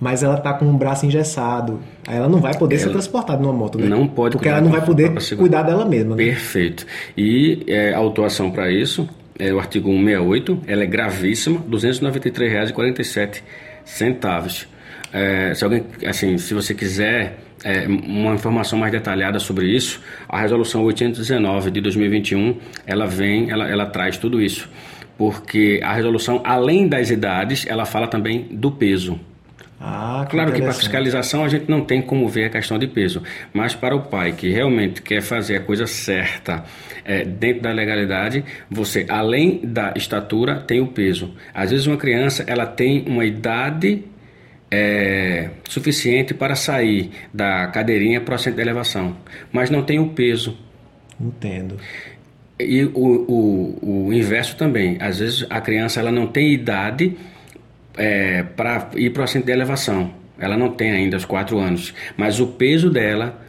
mas 0.00 0.22
ela 0.22 0.36
está 0.36 0.54
com 0.54 0.66
o 0.66 0.72
braço 0.74 1.04
engessado. 1.04 1.80
Aí 2.06 2.16
ela 2.16 2.28
não 2.28 2.40
vai 2.40 2.56
poder 2.56 2.76
ela 2.76 2.84
ser 2.84 2.90
transportada 2.90 3.42
numa 3.42 3.52
moto, 3.52 3.76
né? 3.76 3.88
Não 3.88 4.06
pode 4.06 4.36
Porque 4.36 4.48
ela 4.48 4.60
não 4.60 4.70
vai 4.70 4.84
poder 4.84 5.12
cuidar 5.36 5.64
dela 5.64 5.84
mesma. 5.84 6.14
Né? 6.14 6.24
Perfeito. 6.24 6.86
E 7.16 7.64
é, 7.66 7.92
a 7.92 7.98
autuação 7.98 8.52
para 8.52 8.70
isso 8.70 9.08
é 9.36 9.52
o 9.52 9.58
artigo 9.58 9.90
168, 9.90 10.60
ela 10.68 10.84
é 10.84 10.86
gravíssima, 10.86 11.58
R$ 11.58 11.64
293,47. 11.70 13.42
É, 15.12 15.54
se 15.54 15.64
alguém, 15.64 15.84
assim, 16.06 16.38
se 16.38 16.54
você 16.54 16.74
quiser 16.74 17.38
é, 17.64 17.86
uma 17.86 18.34
informação 18.34 18.78
mais 18.78 18.92
detalhada 18.92 19.38
sobre 19.38 19.66
isso, 19.66 20.00
a 20.28 20.40
resolução 20.40 20.82
819 20.82 21.70
de 21.70 21.80
2021, 21.80 22.56
ela 22.86 23.06
vem, 23.06 23.50
ela, 23.50 23.68
ela 23.68 23.86
traz 23.86 24.16
tudo 24.16 24.40
isso. 24.40 24.68
Porque 25.18 25.80
a 25.82 25.92
resolução, 25.92 26.40
além 26.44 26.88
das 26.88 27.10
idades, 27.10 27.66
ela 27.66 27.84
fala 27.84 28.06
também 28.06 28.48
do 28.50 28.70
peso. 28.70 29.20
Ah, 29.82 30.26
que 30.28 30.36
claro 30.36 30.52
que 30.52 30.60
para 30.60 30.74
fiscalização 30.74 31.42
a 31.42 31.48
gente 31.48 31.68
não 31.70 31.82
tem 31.82 32.02
como 32.02 32.28
ver 32.28 32.44
a 32.44 32.50
questão 32.50 32.78
de 32.78 32.86
peso, 32.86 33.22
mas 33.50 33.74
para 33.74 33.96
o 33.96 34.02
pai 34.02 34.32
que 34.32 34.50
realmente 34.50 35.00
quer 35.00 35.22
fazer 35.22 35.56
a 35.56 35.60
coisa 35.60 35.86
certa 35.86 36.64
é, 37.02 37.24
dentro 37.24 37.62
da 37.62 37.72
legalidade, 37.72 38.44
você 38.70 39.06
além 39.08 39.60
da 39.64 39.94
estatura 39.96 40.56
tem 40.56 40.82
o 40.82 40.88
peso. 40.88 41.34
Às 41.54 41.70
vezes 41.70 41.86
uma 41.86 41.96
criança 41.96 42.44
ela 42.46 42.66
tem 42.66 43.04
uma 43.06 43.24
idade 43.24 44.04
é, 44.70 45.50
suficiente 45.68 46.32
para 46.32 46.54
sair 46.54 47.10
da 47.34 47.66
cadeirinha 47.68 48.20
para 48.20 48.34
o 48.34 48.38
centro 48.38 48.56
de 48.56 48.62
elevação, 48.62 49.16
mas 49.52 49.68
não 49.68 49.82
tem 49.82 49.98
o 49.98 50.10
peso. 50.10 50.56
Entendo. 51.20 51.76
E 52.58 52.84
o, 52.84 52.90
o, 52.94 54.06
o 54.06 54.12
inverso 54.12 54.56
também. 54.56 54.96
Às 55.00 55.18
vezes 55.18 55.46
a 55.50 55.60
criança 55.60 55.98
ela 56.00 56.12
não 56.12 56.26
tem 56.26 56.52
idade 56.52 57.16
é, 57.96 58.42
para 58.42 58.90
ir 58.96 59.10
para 59.10 59.22
o 59.22 59.24
assento 59.24 59.46
de 59.46 59.52
elevação. 59.52 60.14
Ela 60.38 60.56
não 60.56 60.70
tem 60.70 60.90
ainda 60.90 61.16
os 61.16 61.24
quatro 61.24 61.58
anos, 61.58 61.92
mas 62.16 62.40
o 62.40 62.46
peso 62.46 62.90
dela, 62.90 63.42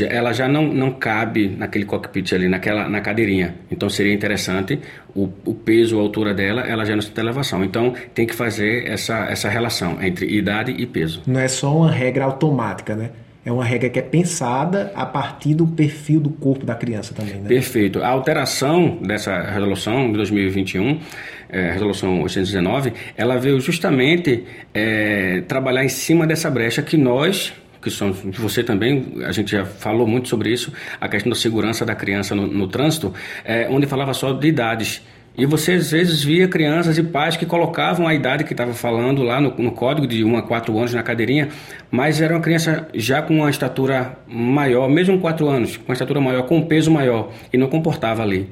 ela 0.00 0.32
já 0.32 0.48
não, 0.48 0.66
não 0.66 0.92
cabe 0.92 1.48
naquele 1.48 1.84
cockpit 1.84 2.32
ali, 2.32 2.48
naquela, 2.48 2.88
na 2.88 3.00
cadeirinha. 3.00 3.54
Então 3.70 3.88
seria 3.88 4.12
interessante 4.12 4.78
o, 5.14 5.28
o 5.44 5.54
peso, 5.54 5.98
a 5.98 6.02
altura 6.02 6.34
dela, 6.34 6.62
ela 6.62 6.84
já 6.84 6.94
não 6.94 7.02
tem 7.02 7.24
elevação. 7.24 7.64
Então 7.64 7.94
tem 8.14 8.26
que 8.26 8.34
fazer 8.34 8.88
essa, 8.88 9.26
essa 9.26 9.48
relação 9.48 10.02
entre 10.02 10.26
idade 10.26 10.72
e 10.72 10.86
peso. 10.86 11.22
Não 11.26 11.40
é 11.40 11.48
só 11.48 11.76
uma 11.76 11.90
regra 11.90 12.24
automática, 12.24 12.94
né? 12.94 13.10
É 13.44 13.50
uma 13.50 13.64
regra 13.64 13.88
que 13.88 13.98
é 13.98 14.02
pensada 14.02 14.92
a 14.94 15.06
partir 15.06 15.54
do 15.54 15.66
perfil 15.66 16.20
do 16.20 16.28
corpo 16.28 16.66
da 16.66 16.74
criança 16.74 17.14
também, 17.14 17.36
né? 17.36 17.48
Perfeito. 17.48 18.02
A 18.02 18.08
alteração 18.08 18.98
dessa 19.00 19.40
resolução 19.40 20.08
de 20.10 20.18
2021, 20.18 21.00
é, 21.48 21.70
resolução 21.72 22.20
819, 22.20 22.92
ela 23.16 23.38
veio 23.38 23.58
justamente 23.58 24.44
é, 24.74 25.40
trabalhar 25.48 25.82
em 25.82 25.88
cima 25.88 26.26
dessa 26.26 26.50
brecha 26.50 26.82
que 26.82 26.98
nós 26.98 27.54
que 27.80 27.90
são 27.90 28.12
você 28.12 28.62
também, 28.62 29.14
a 29.24 29.32
gente 29.32 29.52
já 29.52 29.64
falou 29.64 30.06
muito 30.06 30.28
sobre 30.28 30.52
isso, 30.52 30.72
a 31.00 31.08
questão 31.08 31.30
da 31.30 31.36
segurança 31.36 31.84
da 31.84 31.94
criança 31.94 32.34
no, 32.34 32.46
no 32.46 32.68
trânsito, 32.68 33.12
é, 33.44 33.68
onde 33.70 33.86
falava 33.86 34.12
só 34.14 34.32
de 34.32 34.48
idades. 34.48 35.02
E 35.38 35.46
você 35.46 35.72
às 35.72 35.90
vezes 35.90 36.22
via 36.22 36.48
crianças 36.48 36.98
e 36.98 37.02
pais 37.02 37.36
que 37.36 37.46
colocavam 37.46 38.06
a 38.06 38.14
idade 38.14 38.44
que 38.44 38.52
estava 38.52 38.74
falando 38.74 39.22
lá 39.22 39.40
no, 39.40 39.54
no, 39.56 39.72
código 39.72 40.06
de 40.06 40.24
1 40.24 40.36
a 40.36 40.42
4 40.42 40.76
anos 40.76 40.92
na 40.92 41.02
cadeirinha, 41.02 41.48
mas 41.90 42.20
era 42.20 42.34
uma 42.34 42.40
criança 42.40 42.88
já 42.92 43.22
com 43.22 43.34
uma 43.36 43.48
estatura 43.48 44.18
maior, 44.26 44.88
mesmo 44.88 45.18
4 45.20 45.48
anos, 45.48 45.76
com 45.76 45.84
uma 45.84 45.94
estatura 45.94 46.20
maior, 46.20 46.42
com 46.42 46.58
um 46.58 46.66
peso 46.66 46.90
maior, 46.90 47.32
e 47.52 47.56
não 47.56 47.68
comportava 47.68 48.22
ali. 48.22 48.50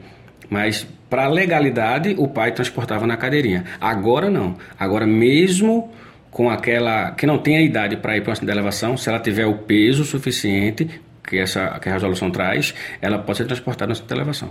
Mas 0.48 0.86
para 1.10 1.26
legalidade, 1.28 2.14
o 2.18 2.28
pai 2.28 2.52
transportava 2.52 3.06
na 3.06 3.16
cadeirinha. 3.16 3.64
Agora 3.80 4.30
não. 4.30 4.56
Agora, 4.78 5.06
mesmo 5.06 5.90
com 6.30 6.50
aquela 6.50 7.12
que 7.12 7.26
não 7.26 7.38
tem 7.38 7.56
a 7.56 7.62
idade 7.62 7.96
para 7.96 8.16
ir 8.16 8.22
para 8.22 8.34
uma 8.34 8.40
de 8.40 8.50
elevação, 8.50 8.96
se 8.96 9.08
ela 9.08 9.18
tiver 9.18 9.46
o 9.46 9.54
peso 9.54 10.04
suficiente 10.04 10.88
que 11.28 11.38
essa 11.38 11.78
que 11.78 11.88
a 11.88 11.92
resolução 11.92 12.30
traz, 12.30 12.74
ela 13.00 13.18
pode 13.18 13.38
ser 13.38 13.44
transportada 13.44 13.92
na 13.92 14.16
elevação. 14.16 14.48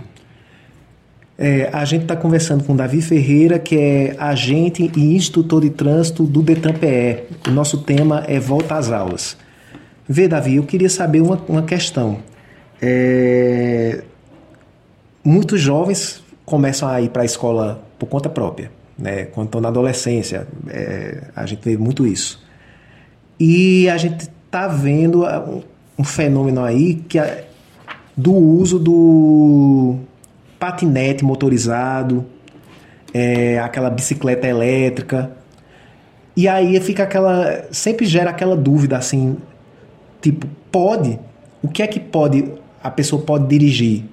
É, 1.36 1.70
a 1.72 1.84
gente 1.84 2.02
está 2.02 2.16
conversando 2.16 2.64
com 2.64 2.74
Davi 2.74 3.00
Ferreira, 3.00 3.60
que 3.60 3.76
é 3.76 4.16
agente 4.18 4.90
e 4.96 5.14
instrutor 5.14 5.60
de 5.60 5.70
trânsito 5.70 6.24
do 6.24 6.42
DETRAN-PE. 6.42 7.48
O 7.48 7.52
nosso 7.52 7.78
tema 7.78 8.24
é 8.26 8.40
volta 8.40 8.74
às 8.74 8.90
aulas. 8.90 9.36
Vê, 10.08 10.26
Davi, 10.26 10.56
eu 10.56 10.64
queria 10.64 10.88
saber 10.88 11.20
uma, 11.20 11.36
uma 11.48 11.62
questão. 11.62 12.18
É, 12.82 14.02
muitos 15.22 15.60
jovens 15.60 16.24
começam 16.44 16.88
a 16.88 17.00
ir 17.00 17.10
para 17.10 17.22
a 17.22 17.24
escola 17.24 17.84
por 17.98 18.06
conta 18.06 18.28
própria, 18.28 18.70
né? 18.98 19.26
quando 19.26 19.46
estão 19.46 19.60
na 19.60 19.68
adolescência. 19.68 20.46
É, 20.68 21.24
a 21.34 21.46
gente 21.46 21.62
vê 21.62 21.76
muito 21.76 22.06
isso. 22.06 22.42
E 23.38 23.88
a 23.88 23.96
gente 23.96 24.28
está 24.46 24.66
vendo 24.66 25.24
um, 25.24 25.62
um 25.98 26.04
fenômeno 26.04 26.64
aí 26.64 26.94
que 26.94 27.18
é 27.18 27.46
do 28.16 28.34
uso 28.34 28.80
do 28.80 29.96
patinete 30.58 31.24
motorizado, 31.24 32.26
é, 33.14 33.60
aquela 33.60 33.88
bicicleta 33.88 34.46
elétrica. 34.46 35.30
E 36.36 36.48
aí 36.48 36.78
fica 36.80 37.04
aquela. 37.04 37.64
Sempre 37.70 38.06
gera 38.06 38.30
aquela 38.30 38.56
dúvida 38.56 38.96
assim: 38.96 39.36
tipo, 40.20 40.46
pode? 40.70 41.18
O 41.62 41.68
que 41.68 41.82
é 41.82 41.86
que 41.86 42.00
pode. 42.00 42.52
A 42.82 42.90
pessoa 42.90 43.22
pode 43.22 43.46
dirigir? 43.46 44.04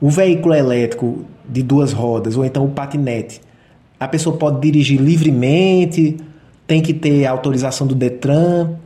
O 0.00 0.08
veículo 0.10 0.54
elétrico 0.54 1.24
de 1.48 1.62
duas 1.62 1.92
rodas, 1.92 2.36
ou 2.36 2.44
então 2.44 2.64
o 2.64 2.70
patinete. 2.70 3.40
A 4.00 4.08
pessoa 4.08 4.34
pode 4.34 4.62
dirigir 4.62 4.98
livremente, 4.98 6.16
tem 6.66 6.80
que 6.80 6.94
ter 6.94 7.26
autorização 7.26 7.86
do 7.86 7.94
Detran. 7.94 8.78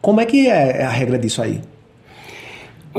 Como 0.00 0.18
é 0.18 0.24
que 0.24 0.48
é 0.48 0.82
a 0.82 0.88
regra 0.88 1.18
disso 1.18 1.42
aí? 1.42 1.60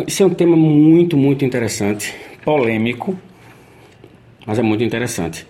Isso 0.05 0.21
é 0.21 0.25
um 0.27 0.33
tema 0.33 0.55
muito, 0.55 1.17
muito 1.17 1.43
interessante 1.43 2.13
polêmico, 2.45 3.17
mas 4.45 4.59
é 4.59 4.61
muito 4.61 4.83
interessante. 4.83 5.47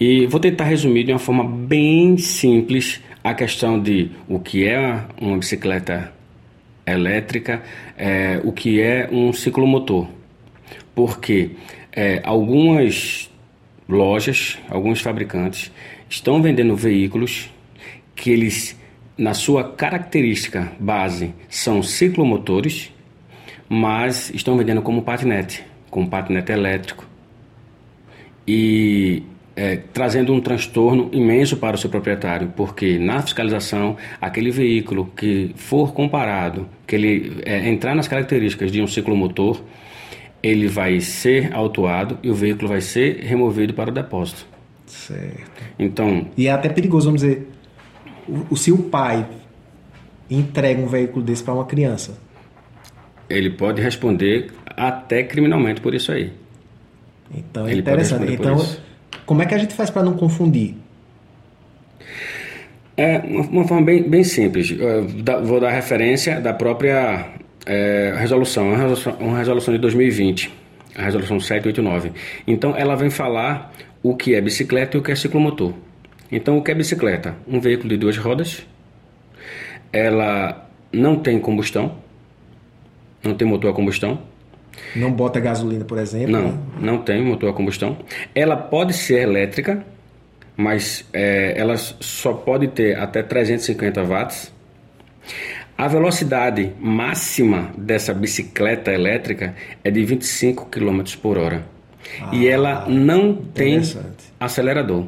E 0.00 0.26
vou 0.26 0.40
tentar 0.40 0.64
resumir 0.64 1.04
de 1.04 1.12
uma 1.12 1.18
forma 1.18 1.44
bem 1.44 2.16
simples 2.18 3.00
a 3.22 3.34
questão 3.34 3.80
de 3.80 4.10
o 4.28 4.40
que 4.40 4.66
é 4.66 5.04
uma 5.20 5.36
bicicleta 5.38 6.12
elétrica, 6.86 7.62
é, 7.96 8.40
o 8.42 8.50
que 8.52 8.80
é 8.80 9.08
um 9.12 9.32
ciclomotor. 9.32 10.08
Porque 10.94 11.50
é, 11.92 12.20
algumas 12.24 13.30
lojas, 13.88 14.58
alguns 14.68 15.00
fabricantes 15.00 15.72
estão 16.08 16.42
vendendo 16.42 16.76
veículos 16.76 17.50
que 18.14 18.30
eles, 18.30 18.78
na 19.16 19.34
sua 19.34 19.64
característica 19.64 20.72
base, 20.78 21.34
são 21.48 21.82
ciclomotores, 21.82 22.92
mas 23.68 24.30
estão 24.30 24.56
vendendo 24.56 24.82
como 24.82 25.02
patinete 25.02 25.64
com 25.90 26.06
patinete 26.06 26.52
elétrico 26.52 27.06
e 28.46 29.22
é, 29.54 29.76
trazendo 29.92 30.32
um 30.32 30.40
transtorno 30.40 31.10
imenso 31.12 31.56
para 31.56 31.74
o 31.74 31.78
seu 31.78 31.90
proprietário, 31.90 32.52
porque 32.56 32.98
na 32.98 33.20
fiscalização, 33.20 33.96
aquele 34.20 34.50
veículo 34.50 35.10
que 35.16 35.52
for 35.56 35.92
comparado, 35.92 36.68
que 36.86 36.94
ele 36.94 37.42
é, 37.44 37.68
entrar 37.68 37.94
nas 37.94 38.06
características 38.06 38.70
de 38.70 38.80
um 38.80 38.86
ciclomotor, 38.86 39.60
ele 40.42 40.68
vai 40.68 41.00
ser 41.00 41.52
autuado 41.52 42.18
e 42.22 42.30
o 42.30 42.34
veículo 42.34 42.68
vai 42.68 42.80
ser 42.80 43.20
removido 43.22 43.74
para 43.74 43.90
o 43.90 43.92
depósito. 43.92 44.46
Certo. 44.86 45.64
Então. 45.78 46.28
E 46.36 46.46
é 46.46 46.50
até 46.50 46.68
perigoso, 46.68 47.06
vamos 47.06 47.22
dizer, 47.22 47.48
o, 48.50 48.56
se 48.56 48.72
o 48.72 48.78
pai 48.78 49.26
entrega 50.30 50.80
um 50.80 50.86
veículo 50.86 51.24
desse 51.24 51.42
para 51.42 51.54
uma 51.54 51.64
criança, 51.64 52.18
ele 53.28 53.50
pode 53.50 53.82
responder 53.82 54.50
até 54.66 55.22
criminalmente 55.22 55.80
por 55.80 55.94
isso 55.94 56.12
aí. 56.12 56.32
Então 57.34 57.66
é 57.66 57.72
Ele 57.72 57.80
interessante. 57.80 58.32
Então, 58.32 58.64
como 59.26 59.42
é 59.42 59.46
que 59.46 59.54
a 59.54 59.58
gente 59.58 59.74
faz 59.74 59.90
para 59.90 60.02
não 60.02 60.14
confundir? 60.14 60.74
É 62.96 63.18
uma, 63.18 63.42
uma 63.42 63.64
forma 63.68 63.84
bem, 63.84 64.02
bem 64.02 64.24
simples. 64.24 64.74
vou 65.44 65.60
dar 65.60 65.70
referência 65.70 66.40
da 66.40 66.54
própria 66.54 67.37
é, 67.68 68.14
resolução, 68.16 68.68
uma 68.68 68.76
resolução, 68.76 69.16
uma 69.20 69.38
resolução 69.38 69.74
de 69.74 69.80
2020, 69.80 70.52
a 70.96 71.02
resolução 71.02 71.38
789. 71.38 72.12
Então, 72.46 72.74
ela 72.76 72.96
vem 72.96 73.10
falar 73.10 73.72
o 74.02 74.16
que 74.16 74.34
é 74.34 74.40
bicicleta 74.40 74.96
e 74.96 75.00
o 75.00 75.02
que 75.02 75.12
é 75.12 75.14
ciclomotor. 75.14 75.74
Então, 76.32 76.58
o 76.58 76.62
que 76.62 76.70
é 76.70 76.74
bicicleta? 76.74 77.36
Um 77.46 77.60
veículo 77.60 77.88
de 77.88 77.96
duas 77.96 78.16
rodas, 78.16 78.66
ela 79.92 80.68
não 80.92 81.16
tem 81.16 81.38
combustão, 81.38 81.96
não 83.22 83.34
tem 83.34 83.46
motor 83.46 83.70
a 83.70 83.74
combustão, 83.74 84.20
não 84.94 85.12
bota 85.12 85.40
gasolina, 85.40 85.84
por 85.84 85.98
exemplo? 85.98 86.30
Não, 86.30 86.52
né? 86.52 86.58
não 86.80 86.98
tem 86.98 87.22
motor 87.22 87.50
a 87.50 87.52
combustão. 87.52 87.98
Ela 88.34 88.56
pode 88.56 88.94
ser 88.94 89.22
elétrica, 89.22 89.84
mas 90.56 91.04
é, 91.12 91.54
ela 91.56 91.76
só 91.76 92.32
pode 92.32 92.68
ter 92.68 92.98
até 92.98 93.22
350 93.22 94.02
watts. 94.02 94.52
A 95.78 95.86
velocidade 95.86 96.72
máxima 96.80 97.70
dessa 97.78 98.12
bicicleta 98.12 98.90
elétrica 98.90 99.54
é 99.84 99.92
de 99.92 100.04
25 100.04 100.66
km 100.66 101.04
por 101.22 101.38
hora. 101.38 101.64
Ah, 102.20 102.30
e 102.32 102.48
ela 102.48 102.88
não 102.88 103.36
tem 103.36 103.80
acelerador. 104.40 105.06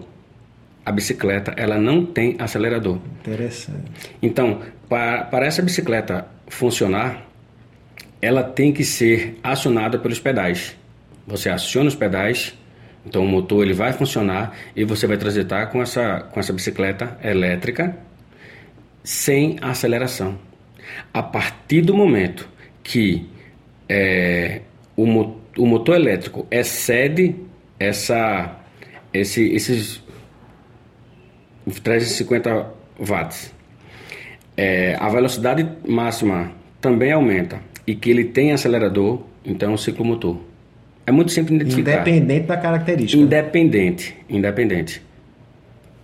A 0.87 0.93
bicicleta 0.93 1.53
ela 1.57 1.77
não 1.77 2.07
tem 2.07 2.37
acelerador. 2.39 3.01
Interessante. 3.19 3.91
Então, 4.23 4.61
para, 4.89 5.25
para 5.25 5.45
essa 5.45 5.61
bicicleta 5.61 6.29
funcionar, 6.47 7.27
ela 8.23 8.45
tem 8.45 8.73
que 8.73 8.85
ser 8.85 9.41
acionada 9.43 9.99
pelos 9.99 10.21
pedais. 10.21 10.77
Você 11.27 11.49
aciona 11.49 11.89
os 11.89 11.97
pedais, 11.97 12.57
então 13.05 13.25
o 13.25 13.29
motor 13.29 13.65
ele 13.65 13.75
vai 13.75 13.93
funcionar 13.93 14.57
e 14.77 14.85
você 14.85 15.09
vai 15.09 15.17
transitar 15.17 15.69
com 15.73 15.83
essa, 15.83 16.21
com 16.31 16.39
essa 16.39 16.53
bicicleta 16.53 17.19
elétrica 17.25 17.97
sem 19.03 19.57
aceleração. 19.61 20.39
A 21.13 21.23
partir 21.23 21.83
do 21.83 21.95
momento 21.95 22.49
que 22.83 23.27
é, 23.89 24.61
o, 24.97 25.05
o 25.59 25.67
motor 25.67 25.97
elétrico 25.97 26.47
excede 26.51 27.35
essa, 27.79 28.59
esse, 29.13 29.53
esses 29.53 30.03
350 31.83 32.67
watts, 32.99 33.53
é, 34.57 34.97
a 34.99 35.09
velocidade 35.09 35.67
máxima 35.87 36.53
também 36.81 37.13
aumenta 37.13 37.61
e 37.87 37.95
que 37.95 38.11
ele 38.11 38.25
tem 38.25 38.53
acelerador, 38.53 39.23
então 39.45 39.71
é 39.71 39.73
um 39.75 39.77
ciclomotor. 39.77 40.37
É 41.07 41.13
muito 41.13 41.33
simples 41.33 41.59
de 41.59 41.65
identificar. 41.65 41.93
Independente 42.03 42.47
da 42.47 42.57
característica. 42.57 43.23
Independente, 43.23 44.17
independente. 44.29 45.03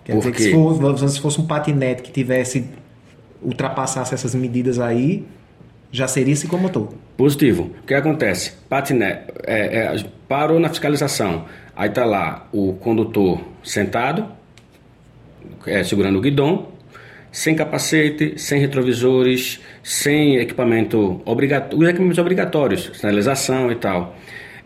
Quer 0.05 0.15
Porque... 0.15 0.31
dizer 0.31 0.51
que 0.51 0.57
se 0.57 0.97
fosse, 0.97 1.09
se 1.09 1.21
fosse 1.21 1.41
um 1.41 1.47
patinete 1.47 2.03
que 2.03 2.11
tivesse 2.11 2.65
ultrapassasse 3.47 4.13
essas 4.13 4.35
medidas 4.35 4.79
aí, 4.79 5.25
já 5.93 6.09
seria 6.09 6.35
ciclomotor. 6.35 6.89
Positivo. 7.17 7.71
O 7.83 7.87
que 7.87 7.95
acontece? 7.95 8.53
Patinete 8.69 9.33
é, 9.45 9.95
é, 9.95 10.05
parou 10.29 10.59
na 10.59 10.69
fiscalização. 10.69 11.47
Aí 11.75 11.89
tá 11.89 12.05
lá 12.05 12.49
o 12.53 12.75
condutor 12.75 13.41
sentado, 13.63 14.27
é, 15.67 15.85
segurando 15.85 16.19
o 16.19 16.21
guidão, 16.21 16.69
sem 17.31 17.55
capacete, 17.55 18.35
sem 18.37 18.59
retrovisores, 18.59 19.61
sem 19.83 20.37
equipamento 20.37 21.21
obrigatório, 21.25 21.79
os 21.79 21.89
equipamentos 21.89 22.19
obrigatórios, 22.19 22.91
sinalização 22.95 23.71
e 23.71 23.77
tal. 23.77 24.17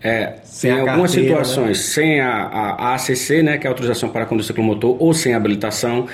É, 0.03 0.37
sem 0.45 0.71
em 0.71 0.81
algumas 0.81 1.15
carteira, 1.15 1.39
né? 1.39 1.45
situações, 1.45 1.79
né? 1.79 1.85
sem 1.85 2.21
a, 2.21 2.31
a, 2.31 2.93
a, 2.93 2.95
ACC, 2.95 3.43
né, 3.43 3.59
que 3.59 3.67
é 3.67 3.69
a 3.69 3.71
autorização 3.73 4.09
para 4.09 4.25
conduzir 4.25 4.49
ciclomotor, 4.49 4.97
ou 4.99 5.13
sem 5.13 5.35
habilitação, 5.35 6.07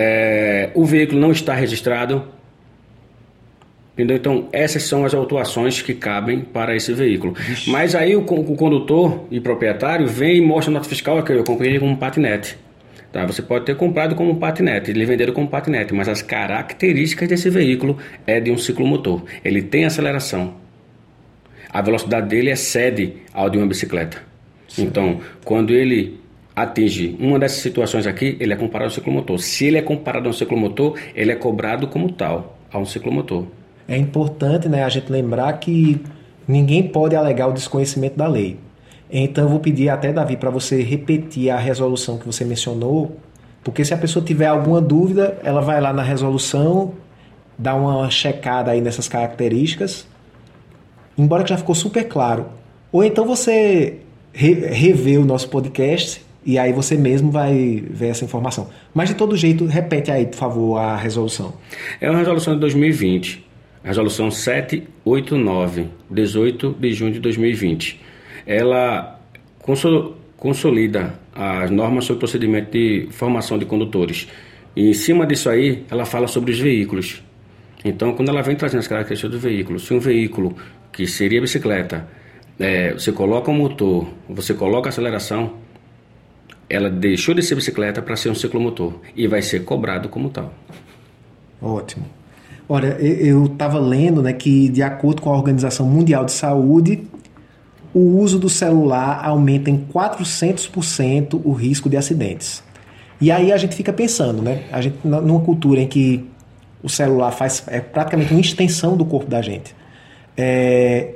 é, 0.00 0.70
o 0.74 0.84
veículo 0.84 1.20
não 1.20 1.32
está 1.32 1.54
registrado. 1.54 2.24
Entendeu? 3.94 4.16
Então, 4.16 4.48
essas 4.52 4.84
são 4.84 5.04
as 5.04 5.12
autuações 5.12 5.82
que 5.82 5.92
cabem 5.92 6.40
para 6.40 6.76
esse 6.76 6.92
veículo. 6.92 7.34
Ixi. 7.50 7.68
Mas 7.68 7.96
aí 7.96 8.14
o, 8.14 8.20
o, 8.20 8.56
condutor 8.56 9.26
e 9.28 9.40
proprietário 9.40 10.06
vem 10.06 10.36
e 10.36 10.40
mostra 10.40 10.70
a 10.70 10.74
nota 10.74 10.88
fiscal 10.88 11.20
que 11.24 11.32
eu 11.32 11.42
comprei 11.42 11.80
com 11.80 11.88
um 11.88 11.96
patinete. 11.96 12.56
Tá? 13.10 13.26
Você 13.26 13.42
pode 13.42 13.64
ter 13.64 13.76
comprado 13.76 14.14
como 14.14 14.36
patinete, 14.36 14.92
ele 14.92 15.04
venderam 15.04 15.32
como 15.32 15.48
patinete, 15.48 15.92
mas 15.92 16.08
as 16.08 16.22
características 16.22 17.28
desse 17.28 17.50
veículo 17.50 17.98
é 18.24 18.38
de 18.38 18.52
um 18.52 18.56
ciclomotor. 18.56 19.24
Ele 19.44 19.62
tem 19.62 19.84
aceleração. 19.84 20.54
A 21.70 21.82
velocidade 21.82 22.28
dele 22.28 22.52
excede 22.52 23.14
ao 23.34 23.50
de 23.50 23.58
uma 23.58 23.66
bicicleta. 23.66 24.22
Sim. 24.68 24.84
Então, 24.84 25.20
quando 25.44 25.74
ele 25.74 26.20
atinge 26.62 27.16
uma 27.20 27.38
dessas 27.38 27.58
situações 27.58 28.06
aqui, 28.06 28.36
ele 28.40 28.52
é 28.52 28.56
comparado 28.56 28.90
ao 28.90 28.94
ciclomotor. 28.94 29.38
Se 29.38 29.66
ele 29.66 29.78
é 29.78 29.82
comparado 29.82 30.28
a 30.28 30.30
um 30.30 30.32
ciclomotor, 30.32 30.98
ele 31.14 31.32
é 31.32 31.36
cobrado 31.36 31.86
como 31.86 32.10
tal, 32.10 32.58
a 32.72 32.78
um 32.78 32.84
ciclomotor. 32.84 33.44
É 33.86 33.96
importante 33.96 34.68
né, 34.68 34.84
a 34.84 34.88
gente 34.88 35.10
lembrar 35.10 35.52
que 35.54 36.00
ninguém 36.46 36.82
pode 36.82 37.14
alegar 37.16 37.48
o 37.48 37.52
desconhecimento 37.52 38.16
da 38.16 38.26
lei. 38.26 38.58
Então 39.10 39.44
eu 39.44 39.50
vou 39.50 39.60
pedir 39.60 39.88
até, 39.88 40.12
Davi, 40.12 40.36
para 40.36 40.50
você 40.50 40.82
repetir 40.82 41.50
a 41.50 41.56
resolução 41.56 42.18
que 42.18 42.26
você 42.26 42.44
mencionou, 42.44 43.16
porque 43.64 43.84
se 43.84 43.94
a 43.94 43.96
pessoa 43.96 44.24
tiver 44.24 44.46
alguma 44.46 44.80
dúvida, 44.80 45.38
ela 45.42 45.60
vai 45.60 45.80
lá 45.80 45.92
na 45.92 46.02
resolução, 46.02 46.92
dá 47.56 47.74
uma 47.74 48.10
checada 48.10 48.70
aí 48.70 48.80
nessas 48.80 49.08
características, 49.08 50.06
embora 51.16 51.42
que 51.42 51.50
já 51.50 51.56
ficou 51.56 51.74
super 51.74 52.04
claro. 52.04 52.46
Ou 52.92 53.02
então 53.02 53.24
você 53.24 54.00
re, 54.32 54.54
rever 54.54 55.20
o 55.20 55.24
nosso 55.24 55.48
podcast 55.48 56.27
e 56.44 56.58
aí 56.58 56.72
você 56.72 56.96
mesmo 56.96 57.30
vai 57.30 57.82
ver 57.90 58.08
essa 58.08 58.24
informação. 58.24 58.68
Mas 58.94 59.08
de 59.08 59.14
todo 59.14 59.36
jeito, 59.36 59.66
repete 59.66 60.10
aí, 60.10 60.26
por 60.26 60.36
favor, 60.36 60.78
a 60.78 60.96
resolução. 60.96 61.54
É 62.00 62.08
uma 62.10 62.18
resolução 62.18 62.54
de 62.54 62.60
2020, 62.60 63.44
resolução 63.82 64.30
789, 64.30 65.88
18 66.10 66.76
de 66.78 66.92
junho 66.92 67.12
de 67.12 67.20
2020. 67.20 68.00
Ela 68.46 69.20
consolida 70.36 71.14
as 71.34 71.70
normas 71.70 72.04
sobre 72.04 72.20
procedimento 72.20 72.70
de 72.70 73.08
formação 73.10 73.58
de 73.58 73.66
condutores. 73.66 74.28
E 74.74 74.88
em 74.88 74.94
cima 74.94 75.26
disso 75.26 75.50
aí, 75.50 75.84
ela 75.90 76.04
fala 76.04 76.26
sobre 76.26 76.52
os 76.52 76.58
veículos. 76.58 77.22
Então, 77.84 78.12
quando 78.14 78.28
ela 78.28 78.42
vem 78.42 78.56
trazendo 78.56 78.80
as 78.80 78.88
características 78.88 79.30
do 79.30 79.38
veículo, 79.38 79.78
se 79.78 79.92
um 79.92 80.00
veículo 80.00 80.56
que 80.92 81.06
seria 81.06 81.40
bicicleta, 81.40 82.08
é, 82.58 82.92
você 82.92 83.12
coloca 83.12 83.50
o 83.50 83.54
motor, 83.54 84.08
você 84.28 84.52
coloca 84.54 84.88
a 84.88 84.90
aceleração, 84.90 85.54
ela 86.68 86.90
deixou 86.90 87.34
de 87.34 87.42
ser 87.42 87.54
bicicleta 87.54 88.02
para 88.02 88.16
ser 88.16 88.30
um 88.30 88.34
ciclomotor 88.34 88.94
e 89.16 89.26
vai 89.26 89.42
ser 89.42 89.64
cobrado 89.64 90.08
como 90.08 90.28
tal. 90.28 90.52
Ótimo. 91.60 92.04
Olha, 92.68 92.98
eu 93.00 93.46
estava 93.46 93.78
lendo 93.78 94.22
né, 94.22 94.32
que, 94.32 94.68
de 94.68 94.82
acordo 94.82 95.22
com 95.22 95.30
a 95.30 95.36
Organização 95.36 95.86
Mundial 95.86 96.24
de 96.26 96.32
Saúde, 96.32 97.02
o 97.94 98.18
uso 98.18 98.38
do 98.38 98.48
celular 98.48 99.24
aumenta 99.24 99.70
em 99.70 99.78
400% 99.78 101.40
o 101.42 101.52
risco 101.52 101.88
de 101.88 101.96
acidentes. 101.96 102.62
E 103.20 103.32
aí 103.32 103.50
a 103.50 103.56
gente 103.56 103.74
fica 103.74 103.92
pensando, 103.92 104.42
né? 104.42 104.64
A 104.70 104.80
gente, 104.80 104.98
numa 105.02 105.40
cultura 105.40 105.80
em 105.80 105.88
que 105.88 106.24
o 106.82 106.88
celular 106.88 107.32
faz 107.32 107.64
é 107.66 107.80
praticamente 107.80 108.32
uma 108.32 108.40
extensão 108.40 108.96
do 108.96 109.04
corpo 109.04 109.28
da 109.28 109.42
gente. 109.42 109.74
É 110.36 111.14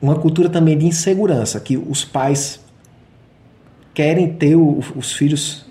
uma 0.00 0.14
cultura 0.14 0.48
também 0.48 0.78
de 0.78 0.86
insegurança, 0.86 1.58
que 1.58 1.76
os 1.76 2.04
pais 2.04 2.60
querem 3.98 4.28
ter 4.28 4.54
o, 4.54 4.78
os 4.94 5.12
filhos 5.12 5.66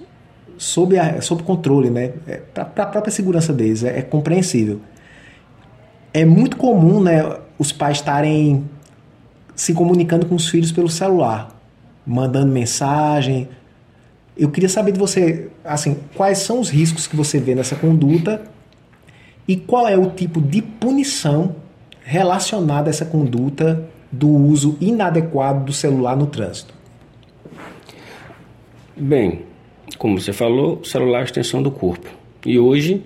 sob, 0.57 0.99
a, 0.99 1.21
sob 1.21 1.43
controle, 1.43 1.89
né? 1.89 2.11
É, 2.27 2.35
para 2.35 2.83
a 2.83 2.85
própria 2.85 3.09
segurança 3.09 3.53
deles, 3.53 3.85
é, 3.85 3.99
é, 3.99 4.01
compreensível. 4.01 4.81
É 6.13 6.25
muito 6.25 6.57
comum, 6.57 7.01
né, 7.01 7.23
os 7.57 7.71
pais 7.71 7.99
estarem 7.99 8.65
se 9.55 9.73
comunicando 9.73 10.25
com 10.25 10.35
os 10.35 10.49
filhos 10.49 10.73
pelo 10.73 10.89
celular, 10.89 11.57
mandando 12.05 12.51
mensagem. 12.51 13.47
Eu 14.35 14.51
queria 14.51 14.67
saber 14.67 14.91
de 14.91 14.99
você, 14.99 15.47
assim, 15.63 15.95
quais 16.13 16.39
são 16.39 16.59
os 16.59 16.69
riscos 16.69 17.07
que 17.07 17.15
você 17.15 17.39
vê 17.39 17.55
nessa 17.55 17.77
conduta 17.77 18.41
e 19.47 19.55
qual 19.55 19.87
é 19.87 19.97
o 19.97 20.09
tipo 20.09 20.41
de 20.41 20.61
punição 20.61 21.55
relacionada 22.03 22.89
a 22.89 22.91
essa 22.91 23.05
conduta 23.05 23.87
do 24.11 24.27
uso 24.27 24.75
inadequado 24.81 25.63
do 25.63 25.71
celular 25.71 26.17
no 26.17 26.27
trânsito? 26.27 26.76
Bem, 28.97 29.41
como 29.97 30.19
você 30.19 30.33
falou, 30.33 30.79
o 30.81 30.85
celular 30.85 31.19
é 31.19 31.21
a 31.21 31.25
extensão 31.25 31.61
do 31.61 31.69
corpo. 31.69 32.09
E 32.45 32.57
hoje, 32.57 33.03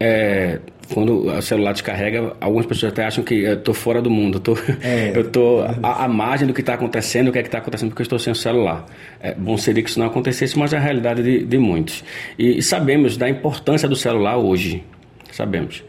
é, 0.00 0.58
quando 0.92 1.26
o 1.26 1.42
celular 1.42 1.72
descarrega, 1.72 2.36
algumas 2.40 2.66
pessoas 2.66 2.92
até 2.92 3.04
acham 3.04 3.22
que 3.22 3.34
eu 3.34 3.54
estou 3.54 3.74
fora 3.74 4.02
do 4.02 4.10
mundo, 4.10 4.40
tô, 4.40 4.56
é, 4.82 5.12
eu 5.16 5.22
estou 5.22 5.62
à, 5.62 6.04
à, 6.04 6.08
margem 6.08 6.46
do 6.46 6.52
que 6.52 6.60
está 6.60 6.74
acontecendo, 6.74 7.28
o 7.28 7.32
que 7.32 7.38
é 7.38 7.42
que 7.42 7.48
está 7.48 7.58
acontecendo 7.58 7.90
porque 7.90 8.02
eu 8.02 8.04
estou 8.04 8.18
sem 8.18 8.32
o 8.32 8.36
celular. 8.36 8.86
É, 9.20 9.34
bom 9.34 9.56
seria 9.56 9.82
que 9.82 9.90
isso 9.90 9.98
não 9.98 10.06
acontecesse, 10.06 10.58
mas 10.58 10.72
é 10.72 10.76
a 10.76 10.80
realidade 10.80 11.22
de, 11.22 11.44
de 11.44 11.58
muitos. 11.58 12.02
E, 12.38 12.58
e 12.58 12.62
sabemos 12.62 13.16
da 13.16 13.28
importância 13.28 13.88
do 13.88 13.96
celular 13.96 14.36
hoje 14.38 14.82
sabemos. 15.30 15.84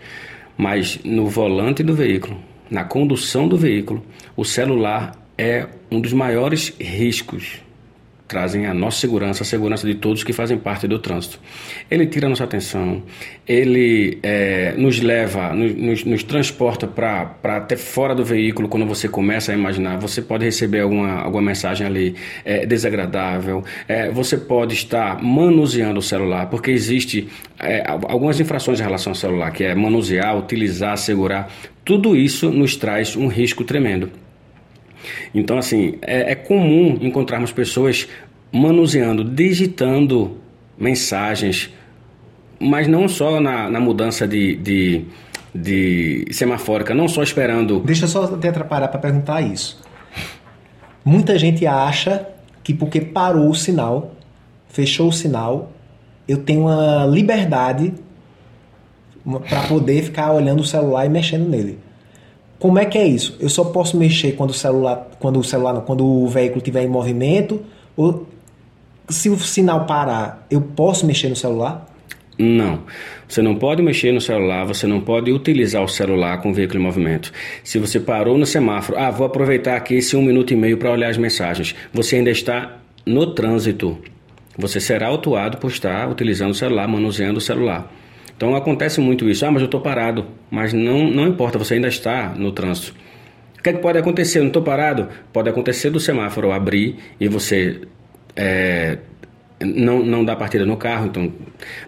Mas 0.55 0.99
no 1.03 1.27
volante 1.27 1.81
do 1.81 1.95
veículo, 1.95 2.37
na 2.69 2.83
condução 2.83 3.47
do 3.47 3.57
veículo, 3.57 4.05
o 4.35 4.45
celular 4.45 5.13
é 5.37 5.65
um 5.89 5.99
dos 5.99 6.13
maiores 6.13 6.73
riscos 6.79 7.61
trazem 8.29 8.67
a 8.67 8.73
nossa 8.75 8.99
segurança, 8.99 9.41
a 9.41 9.45
segurança 9.45 9.87
de 9.87 9.95
todos 9.95 10.23
que 10.23 10.31
fazem 10.31 10.57
parte 10.57 10.87
do 10.87 10.99
trânsito. 10.99 11.39
Ele 11.89 12.05
tira 12.05 12.27
a 12.27 12.29
nossa 12.29 12.43
atenção, 12.43 13.01
ele 13.47 14.19
é, 14.21 14.73
nos 14.77 15.01
leva, 15.01 15.51
nos, 15.51 16.05
nos 16.05 16.21
transporta 16.21 16.85
para 16.85 17.35
até 17.43 17.75
fora 17.75 18.13
do 18.13 18.23
veículo 18.23 18.69
quando 18.69 18.85
você 18.85 19.09
começa 19.09 19.51
a 19.51 19.55
imaginar. 19.55 19.97
Você 19.97 20.21
pode 20.21 20.45
receber 20.45 20.81
alguma, 20.81 21.21
alguma 21.21 21.41
mensagem 21.41 21.87
ali 21.87 22.15
é, 22.45 22.67
desagradável, 22.67 23.63
é, 23.87 24.11
você 24.11 24.37
pode 24.37 24.75
estar 24.75 25.21
manuseando 25.21 25.99
o 25.99 26.03
celular, 26.03 26.51
porque 26.51 26.69
existe 26.69 27.27
é, 27.59 27.83
algumas 27.87 28.39
infrações 28.39 28.79
em 28.79 28.83
relação 28.83 29.11
ao 29.11 29.15
celular, 29.15 29.51
que 29.51 29.63
é 29.63 29.73
manusear, 29.73 30.37
utilizar, 30.37 30.95
segurar. 30.97 31.51
Tudo 31.83 32.15
isso 32.15 32.51
nos 32.51 32.75
traz 32.75 33.15
um 33.15 33.27
risco 33.27 33.63
tremendo. 33.63 34.11
Então, 35.33 35.57
assim, 35.57 35.97
é, 36.01 36.31
é 36.31 36.35
comum 36.35 36.97
encontrarmos 37.01 37.51
pessoas 37.51 38.07
manuseando, 38.51 39.23
digitando 39.23 40.37
mensagens, 40.77 41.71
mas 42.59 42.87
não 42.87 43.07
só 43.07 43.39
na, 43.39 43.69
na 43.69 43.79
mudança 43.79 44.27
de, 44.27 44.55
de, 44.55 45.05
de 45.53 46.25
semafórica, 46.31 46.93
não 46.93 47.07
só 47.07 47.23
esperando. 47.23 47.79
Deixa 47.81 48.05
eu 48.05 48.09
só 48.09 48.27
te 48.37 48.47
atrapalhar 48.47 48.87
para 48.87 48.99
perguntar 48.99 49.41
isso. 49.41 49.81
Muita 51.03 51.37
gente 51.39 51.65
acha 51.65 52.27
que 52.63 52.73
porque 52.73 53.01
parou 53.01 53.49
o 53.49 53.55
sinal, 53.55 54.15
fechou 54.67 55.09
o 55.09 55.13
sinal, 55.13 55.71
eu 56.27 56.37
tenho 56.37 56.61
uma 56.61 57.05
liberdade 57.05 57.93
para 59.47 59.63
poder 59.67 60.03
ficar 60.03 60.31
olhando 60.31 60.61
o 60.61 60.65
celular 60.65 61.05
e 61.05 61.09
mexendo 61.09 61.47
nele. 61.49 61.79
Como 62.59 62.77
é 62.77 62.85
que 62.85 62.97
é 62.97 63.07
isso? 63.07 63.37
Eu 63.39 63.49
só 63.49 63.63
posso 63.63 63.97
mexer 63.97 64.33
quando 64.33 64.49
o 64.49 64.53
celular, 64.53 65.07
quando 65.17 65.39
o 65.39 65.43
celular, 65.43 65.79
quando 65.81 66.05
o 66.05 66.27
veículo 66.27 66.57
estiver 66.57 66.83
em 66.83 66.89
movimento 66.89 67.61
ou 67.95 68.27
se 69.07 69.29
o 69.29 69.39
sinal 69.39 69.85
parar, 69.85 70.45
eu 70.51 70.61
posso 70.61 71.05
mexer 71.05 71.29
no 71.29 71.35
celular? 71.35 71.87
Não. 72.37 72.83
Você 73.27 73.41
não 73.41 73.55
pode 73.55 73.81
mexer 73.81 74.13
no 74.13 74.21
celular, 74.21 74.65
você 74.65 74.87
não 74.87 75.01
pode 75.01 75.31
utilizar 75.31 75.83
o 75.83 75.87
celular 75.87 76.41
com 76.41 76.51
o 76.51 76.53
veículo 76.53 76.79
em 76.79 76.83
movimento. 76.83 77.31
Se 77.63 77.77
você 77.77 77.99
parou 77.99 78.37
no 78.37 78.45
semáforo, 78.45 78.97
ah, 78.97 79.11
vou 79.11 79.27
aproveitar 79.27 79.75
aqui 79.75 79.95
esse 79.95 80.15
um 80.15 80.21
minuto 80.21 80.53
e 80.53 80.55
meio 80.55 80.77
para 80.77 80.91
olhar 80.91 81.09
as 81.09 81.17
mensagens. 81.17 81.75
Você 81.93 82.15
ainda 82.15 82.29
está 82.29 82.77
no 83.05 83.33
trânsito. 83.33 83.97
Você 84.57 84.79
será 84.79 85.07
autuado 85.07 85.57
por 85.57 85.69
estar 85.69 86.09
utilizando 86.09 86.51
o 86.51 86.55
celular, 86.55 86.87
manuseando 86.87 87.39
o 87.39 87.41
celular. 87.41 87.91
Então 88.39 88.55
acontece 88.55 89.01
muito 89.01 89.29
isso. 89.29 89.45
Ah, 89.45 89.51
mas 89.51 89.61
eu 89.61 89.65
estou 89.65 89.81
parado. 89.81 90.25
Mas 90.49 90.71
não, 90.71 91.11
não 91.11 91.27
importa, 91.27 91.59
você 91.59 91.73
ainda 91.73 91.89
está 91.89 92.29
no 92.29 92.53
trânsito. 92.53 92.95
O 93.57 93.61
que, 93.61 93.69
é 93.69 93.73
que 93.73 93.79
pode 93.79 93.97
acontecer? 93.97 94.39
Eu 94.39 94.43
não 94.43 94.47
estou 94.47 94.63
parado? 94.63 95.09
Pode 95.33 95.49
acontecer 95.49 95.89
do 95.89 95.99
semáforo 95.99 96.49
abrir 96.53 96.95
e 97.19 97.27
você 97.27 97.81
é, 98.37 98.97
não, 99.59 100.01
não 100.05 100.23
dar 100.23 100.37
partida 100.37 100.65
no 100.65 100.77
carro. 100.77 101.07
Então 101.07 101.33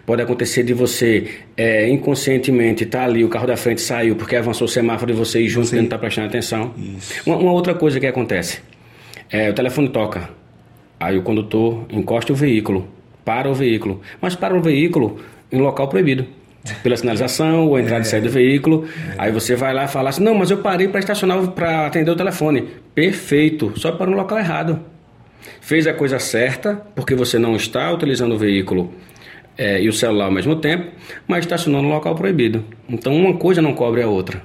pode 0.04 0.20
acontecer 0.20 0.62
de 0.62 0.74
você 0.74 1.26
é, 1.56 1.88
inconscientemente 1.88 2.84
estar 2.84 2.98
tá 2.98 3.04
ali, 3.06 3.24
o 3.24 3.30
carro 3.30 3.46
da 3.46 3.56
frente 3.56 3.80
saiu 3.80 4.14
porque 4.14 4.36
avançou 4.36 4.66
o 4.66 4.68
semáforo 4.68 5.10
e 5.10 5.14
você 5.14 5.40
ir 5.40 5.48
junto 5.48 5.72
e 5.72 5.76
não 5.76 5.84
está 5.84 5.96
prestando 5.96 6.26
atenção. 6.26 6.74
Uma, 7.24 7.36
uma, 7.38 7.52
outra 7.52 7.74
coisa 7.74 7.98
que 7.98 8.06
acontece: 8.06 8.60
é, 9.30 9.48
o 9.48 9.54
telefone 9.54 9.88
toca. 9.88 10.28
Aí 11.00 11.16
o 11.16 11.22
condutor 11.22 11.86
encosta 11.88 12.30
o 12.30 12.36
veículo, 12.36 12.86
para 13.24 13.50
o 13.50 13.54
veículo, 13.54 14.02
mas 14.20 14.36
para 14.36 14.54
o 14.54 14.60
veículo 14.60 15.18
em 15.50 15.58
local 15.58 15.88
proibido 15.88 16.41
pela 16.82 16.96
sinalização, 16.96 17.68
ou 17.68 17.78
entrada 17.78 18.02
é. 18.02 18.02
e 18.02 18.04
saída 18.04 18.28
do 18.28 18.32
veículo. 18.32 18.86
É. 19.12 19.14
Aí 19.18 19.32
você 19.32 19.56
vai 19.56 19.72
lá 19.74 19.84
e 19.84 19.88
fala 19.88 20.10
assim: 20.10 20.22
não, 20.22 20.34
mas 20.34 20.50
eu 20.50 20.58
parei 20.58 20.88
para 20.88 21.00
estacionar 21.00 21.46
para 21.48 21.86
atender 21.86 22.10
o 22.10 22.16
telefone. 22.16 22.68
Perfeito, 22.94 23.72
só 23.76 23.92
para 23.92 24.10
no 24.10 24.16
local 24.16 24.38
errado. 24.38 24.80
Fez 25.60 25.86
a 25.86 25.92
coisa 25.92 26.18
certa, 26.18 26.82
porque 26.94 27.14
você 27.14 27.38
não 27.38 27.56
está 27.56 27.92
utilizando 27.92 28.34
o 28.34 28.38
veículo 28.38 28.92
é, 29.56 29.80
e 29.82 29.88
o 29.88 29.92
celular 29.92 30.26
ao 30.26 30.30
mesmo 30.30 30.56
tempo, 30.56 30.90
mas 31.26 31.44
estacionou 31.44 31.82
no 31.82 31.88
local 31.88 32.14
proibido. 32.14 32.64
Então 32.88 33.14
uma 33.14 33.34
coisa 33.36 33.60
não 33.60 33.74
cobre 33.74 34.02
a 34.02 34.08
outra. 34.08 34.42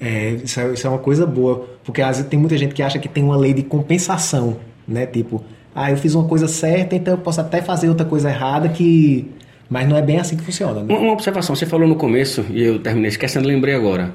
É, 0.00 0.30
isso 0.30 0.60
é, 0.60 0.72
isso 0.72 0.86
é 0.86 0.90
uma 0.90 0.98
coisa 0.98 1.26
boa, 1.26 1.68
porque 1.84 2.00
às 2.00 2.16
vezes 2.16 2.30
tem 2.30 2.38
muita 2.38 2.56
gente 2.56 2.74
que 2.74 2.82
acha 2.82 2.98
que 2.98 3.08
tem 3.08 3.24
uma 3.24 3.36
lei 3.36 3.52
de 3.52 3.64
compensação, 3.64 4.58
né? 4.86 5.06
Tipo, 5.06 5.44
ah, 5.74 5.90
eu 5.90 5.96
fiz 5.96 6.14
uma 6.14 6.28
coisa 6.28 6.46
certa, 6.46 6.94
então 6.94 7.14
eu 7.14 7.18
posso 7.18 7.40
até 7.40 7.60
fazer 7.60 7.88
outra 7.88 8.06
coisa 8.06 8.30
errada 8.30 8.68
que 8.68 9.28
mas 9.68 9.88
não 9.88 9.96
é 9.96 10.02
bem 10.02 10.18
assim 10.18 10.36
que 10.36 10.42
funciona. 10.42 10.82
Né? 10.82 10.94
Uma 10.94 11.12
observação, 11.12 11.54
você 11.54 11.66
falou 11.66 11.86
no 11.86 11.96
começo, 11.96 12.44
e 12.50 12.62
eu 12.62 12.78
terminei 12.78 13.08
esquecendo, 13.08 13.46
lembrei 13.46 13.74
agora. 13.74 14.14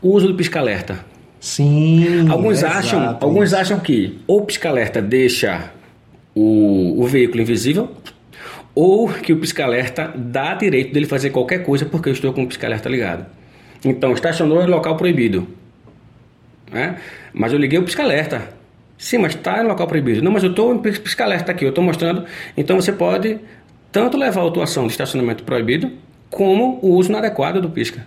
O 0.00 0.10
uso 0.10 0.28
do 0.28 0.34
pisca-alerta. 0.34 1.04
Sim. 1.40 2.28
Alguns, 2.30 2.62
acham, 2.62 3.18
alguns 3.20 3.52
acham 3.52 3.80
que 3.80 4.20
o 4.26 4.42
pisca-alerta 4.42 5.02
deixa 5.02 5.72
o, 6.34 7.02
o 7.02 7.06
veículo 7.06 7.42
invisível, 7.42 7.90
ou 8.74 9.08
que 9.08 9.32
o 9.32 9.36
pisca-alerta 9.38 10.12
dá 10.14 10.54
direito 10.54 10.92
dele 10.92 11.06
fazer 11.06 11.30
qualquer 11.30 11.64
coisa 11.64 11.84
porque 11.84 12.08
eu 12.08 12.12
estou 12.12 12.32
com 12.32 12.44
o 12.44 12.46
pisca-alerta 12.46 12.88
ligado. 12.88 13.26
Então, 13.84 14.12
estacionou 14.12 14.62
em 14.62 14.66
local 14.66 14.96
proibido. 14.96 15.48
Né? 16.70 16.96
Mas 17.32 17.52
eu 17.52 17.58
liguei 17.58 17.78
o 17.78 17.82
pisca-alerta. 17.82 18.48
Sim, 18.96 19.18
mas 19.18 19.34
está 19.34 19.60
em 19.62 19.66
local 19.66 19.88
proibido. 19.88 20.22
Não, 20.22 20.30
mas 20.30 20.44
eu 20.44 20.50
estou 20.50 20.72
em 20.72 20.78
pisca-alerta 20.78 21.50
aqui, 21.50 21.64
eu 21.64 21.70
estou 21.70 21.82
mostrando. 21.82 22.24
Então 22.56 22.80
você 22.80 22.92
pode 22.92 23.40
tanto 23.92 24.16
levar 24.16 24.40
a 24.40 24.44
autuação 24.44 24.86
de 24.86 24.92
estacionamento 24.92 25.44
proibido, 25.44 25.92
como 26.30 26.78
o 26.82 26.96
uso 26.96 27.10
inadequado 27.10 27.60
do 27.60 27.68
pisca. 27.68 28.04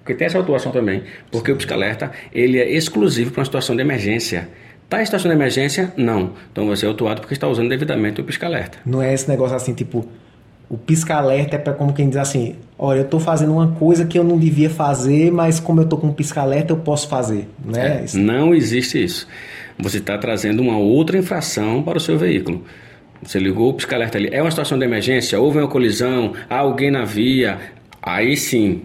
Porque 0.00 0.14
tem 0.14 0.26
essa 0.26 0.36
autuação 0.36 0.72
também, 0.72 1.04
porque 1.30 1.50
o 1.50 1.56
pisca-alerta 1.56 2.10
ele 2.32 2.58
é 2.58 2.70
exclusivo 2.70 3.30
para 3.30 3.40
uma 3.40 3.44
situação 3.44 3.74
de 3.74 3.82
emergência. 3.82 4.48
Está 4.84 5.00
em 5.00 5.04
situação 5.04 5.28
de 5.28 5.36
emergência? 5.36 5.92
Não. 5.96 6.32
Então 6.52 6.66
você 6.66 6.86
é 6.86 6.88
autuado 6.88 7.20
porque 7.20 7.34
está 7.34 7.48
usando 7.48 7.68
devidamente 7.68 8.20
o 8.20 8.24
pisca-alerta. 8.24 8.78
Não 8.84 9.02
é 9.02 9.12
esse 9.14 9.28
negócio 9.28 9.56
assim, 9.56 9.74
tipo, 9.74 10.06
o 10.68 10.76
pisca-alerta 10.76 11.56
é 11.56 11.58
para 11.58 11.72
como 11.72 11.92
quem 11.92 12.08
diz 12.08 12.18
assim, 12.18 12.56
olha, 12.78 12.98
eu 12.98 13.04
estou 13.04 13.20
fazendo 13.20 13.52
uma 13.52 13.68
coisa 13.72 14.04
que 14.04 14.18
eu 14.18 14.24
não 14.24 14.38
devia 14.38 14.70
fazer, 14.70 15.30
mas 15.30 15.60
como 15.60 15.80
eu 15.80 15.84
estou 15.84 15.98
com 15.98 16.12
pisca-alerta 16.12 16.72
eu 16.72 16.76
posso 16.76 17.08
fazer. 17.08 17.48
Não, 17.64 17.78
é 17.78 18.04
é, 18.04 18.06
não 18.14 18.54
existe 18.54 19.02
isso. 19.02 19.26
Você 19.78 19.98
está 19.98 20.16
trazendo 20.18 20.62
uma 20.62 20.78
outra 20.78 21.18
infração 21.18 21.82
para 21.82 21.98
o 21.98 22.00
seu 22.00 22.16
veículo. 22.18 22.64
Você 23.22 23.38
ligou 23.38 23.70
o 23.70 23.74
pisca-alerta 23.74 24.18
ali. 24.18 24.28
É 24.32 24.40
uma 24.40 24.50
situação 24.50 24.78
de 24.78 24.84
emergência? 24.84 25.38
Houve 25.40 25.58
uma 25.58 25.68
colisão? 25.68 26.34
Há 26.48 26.58
alguém 26.58 26.90
na 26.90 27.04
via? 27.04 27.58
Aí 28.02 28.36
sim, 28.36 28.82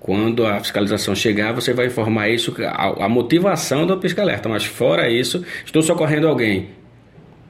quando 0.00 0.46
a 0.46 0.58
fiscalização 0.60 1.14
chegar, 1.14 1.52
você 1.52 1.72
vai 1.72 1.86
informar 1.86 2.28
isso, 2.28 2.54
a, 2.60 3.04
a 3.04 3.08
motivação 3.08 3.86
do 3.86 3.96
pisca-alerta. 3.98 4.48
Mas 4.48 4.64
fora 4.64 5.08
isso, 5.10 5.44
estou 5.64 5.82
socorrendo 5.82 6.26
alguém. 6.26 6.70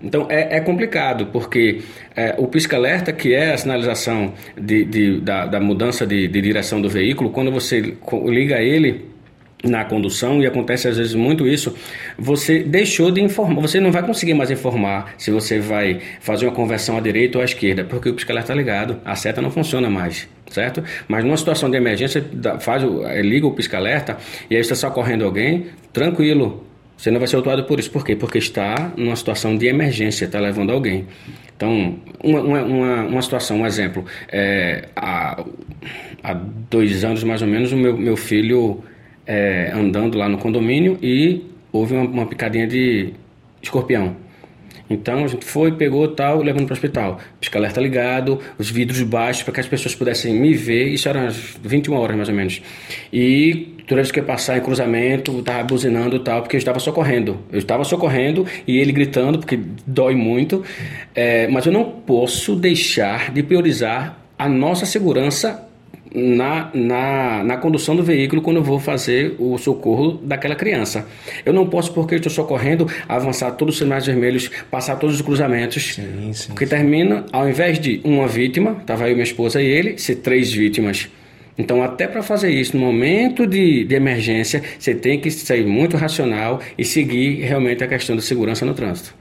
Então 0.03 0.27
é, 0.29 0.57
é 0.57 0.61
complicado, 0.61 1.27
porque 1.27 1.81
é, 2.17 2.35
o 2.37 2.49
pisca-alerta, 2.49 3.13
que 3.13 3.33
é 3.33 3.53
a 3.53 3.57
sinalização 3.57 4.35
de, 4.61 4.85
de 4.85 5.21
da, 5.21 5.47
da, 5.47 5.61
mudança 5.61 6.05
de, 6.05 6.27
de 6.27 6.41
direção 6.41 6.81
do 6.81 6.89
veículo, 6.89 7.31
quando 7.31 7.53
você 7.53 7.95
liga 8.25 8.61
ele 8.61 9.12
na 9.63 9.85
condução 9.85 10.43
e 10.43 10.47
acontece 10.47 10.89
às 10.89 10.97
vezes 10.97 11.15
muito 11.15 11.47
isso, 11.47 11.75
você 12.19 12.63
deixou 12.63 13.11
de 13.11 13.21
informar, 13.21 13.61
você 13.61 13.81
não 13.81 13.93
vai 13.93 14.03
conseguir 14.05 14.35
mais 14.35 14.51
informar 14.51 15.15
se 15.17 15.31
você 15.31 15.59
vai 15.61 16.01
fazer 16.21 16.47
uma 16.47 16.55
conversão 16.55 16.97
à 16.97 17.01
direita 17.01 17.39
ou 17.39 17.43
à 17.43 17.45
esquerda, 17.45 17.85
porque 17.85 18.09
o 18.09 18.15
pisca-alerta 18.15 18.53
está 18.53 18.55
ligado, 18.55 18.99
a 19.05 19.15
seta 19.15 19.41
não 19.41 19.51
funciona 19.51 19.89
mais, 19.89 20.29
certo? 20.51 20.83
Mas 21.07 21.25
numa 21.25 21.37
situação 21.37 21.71
de 21.71 21.77
emergência, 21.77 22.25
faz 22.61 22.83
eh, 22.83 23.23
liga 23.23 23.47
o 23.47 23.53
pisca-alerta 23.53 24.17
e 24.51 24.57
aí 24.57 24.61
está 24.61 24.75
socorrendo 24.75 25.25
alguém, 25.25 25.67
tranquilo, 25.93 26.67
você 26.97 27.11
não 27.11 27.19
vai 27.19 27.27
ser 27.27 27.35
autuado 27.35 27.65
por 27.65 27.81
isso. 27.81 27.91
Por 27.91 28.05
quê? 28.05 28.15
Porque 28.15 28.39
está 28.39 28.93
numa 28.97 29.17
situação 29.17 29.57
de 29.57 29.67
emergência, 29.67 30.25
está 30.25 30.39
levando 30.39 30.71
alguém. 30.71 31.05
Então, 31.57 31.97
uma, 32.23 32.41
uma, 32.41 33.03
uma 33.03 33.23
situação, 33.23 33.61
um 33.61 33.67
exemplo, 33.67 34.05
é, 34.31 34.89
há, 34.95 35.45
há 36.23 36.33
dois 36.33 37.03
anos 37.03 37.25
mais 37.25 37.43
ou 37.43 37.49
menos, 37.49 37.73
o 37.73 37.77
meu, 37.77 37.97
meu 37.97 38.17
filho 38.17 38.85
é, 39.27 39.71
andando 39.75 40.19
lá 40.19 40.29
no 40.29 40.39
condomínio 40.39 40.99
e 41.03 41.45
houve 41.73 41.95
uma, 41.95 42.05
uma 42.05 42.27
picadinha 42.27 42.67
de 42.67 43.13
escorpião. 43.63 44.17
Então 44.91 45.25
a 45.25 45.27
gente 45.27 45.45
foi, 45.45 45.73
pegou 45.73 46.07
tal, 46.09 46.43
levando 46.43 46.67
para 46.67 46.73
o 46.73 46.77
hospital. 46.77 47.19
Pisca-alerta 47.41 47.81
ligado, 47.81 48.39
os 48.59 48.71
vidros 48.71 49.03
baixos 49.03 49.43
para 49.43 49.55
que 49.55 49.61
as 49.61 49.67
pessoas 49.67 49.95
pudessem 49.95 50.35
me 50.35 50.53
ver. 50.53 50.89
Isso 50.89 51.09
era 51.09 51.27
às 51.27 51.37
21 51.63 51.95
horas 51.95 52.17
mais 52.17 52.29
ou 52.29 52.35
menos. 52.35 52.61
E 53.13 53.73
vez 53.95 54.11
que 54.11 54.21
eu 54.21 54.25
passar 54.25 54.59
em 54.59 54.61
cruzamento, 54.61 55.39
estava 55.39 55.65
buzinando 55.65 56.19
tal, 56.21 56.43
porque 56.43 56.57
eu 56.57 56.59
estava 56.59 56.79
socorrendo. 56.79 57.39
Eu 57.51 57.59
estava 57.59 57.85
socorrendo 57.85 58.47
e 58.67 58.79
ele 58.79 58.93
gritando, 58.93 59.39
porque 59.39 59.59
dói 59.87 60.15
muito. 60.15 60.65
É, 61.15 61.47
mas 61.49 61.67
eu 61.67 61.73
não 61.73 61.85
posso 61.85 62.57
deixar 62.57 63.33
de 63.33 63.43
priorizar 63.43 64.19
a 64.39 64.49
nossa 64.49 64.87
segurança 64.87 65.69
na, 66.15 66.71
na, 66.75 67.45
na 67.45 67.57
condução 67.57 67.97
do 67.97 68.03
veículo 68.03 68.43
quando 68.43 68.59
eu 68.59 68.63
vou 68.63 68.79
fazer 68.79 69.35
o 69.39 69.57
socorro 69.59 70.21
daquela 70.23 70.55
criança. 70.55 71.07
Eu 71.45 71.53
não 71.53 71.67
posso, 71.67 71.93
porque 71.93 72.15
eu 72.15 72.17
estou 72.17 72.33
socorrendo, 72.33 72.87
avançar 73.09 73.51
todos 73.53 73.75
os 73.75 73.79
sinais 73.79 74.07
vermelhos, 74.07 74.51
passar 74.71 74.97
todos 74.97 75.17
os 75.17 75.23
cruzamentos. 75.23 75.95
Sim, 75.95 76.33
sim, 76.33 76.49
porque 76.49 76.67
termina, 76.67 77.25
ao 77.33 77.49
invés 77.49 77.79
de 77.79 78.01
uma 78.05 78.27
vítima, 78.29 78.77
estava 78.81 79.09
eu, 79.09 79.15
minha 79.15 79.25
esposa 79.25 79.61
e 79.61 79.67
ele, 79.67 79.99
ser 79.99 80.17
três 80.17 80.53
vítimas. 80.53 81.09
Então, 81.57 81.83
até 81.83 82.07
para 82.07 82.23
fazer 82.23 82.51
isso, 82.51 82.77
no 82.77 82.83
momento 82.83 83.47
de, 83.47 83.85
de 83.85 83.95
emergência, 83.95 84.63
você 84.79 84.95
tem 84.95 85.21
que 85.21 85.31
ser 85.31 85.67
muito 85.67 85.97
racional 85.97 86.61
e 86.79 86.85
seguir 86.85 87.43
realmente 87.43 87.85
a 87.85 87.89
questão 87.89 88.17
da 88.17 88.23
segurança 88.23 88.65
no 88.65 88.75
trânsito. 88.75 89.15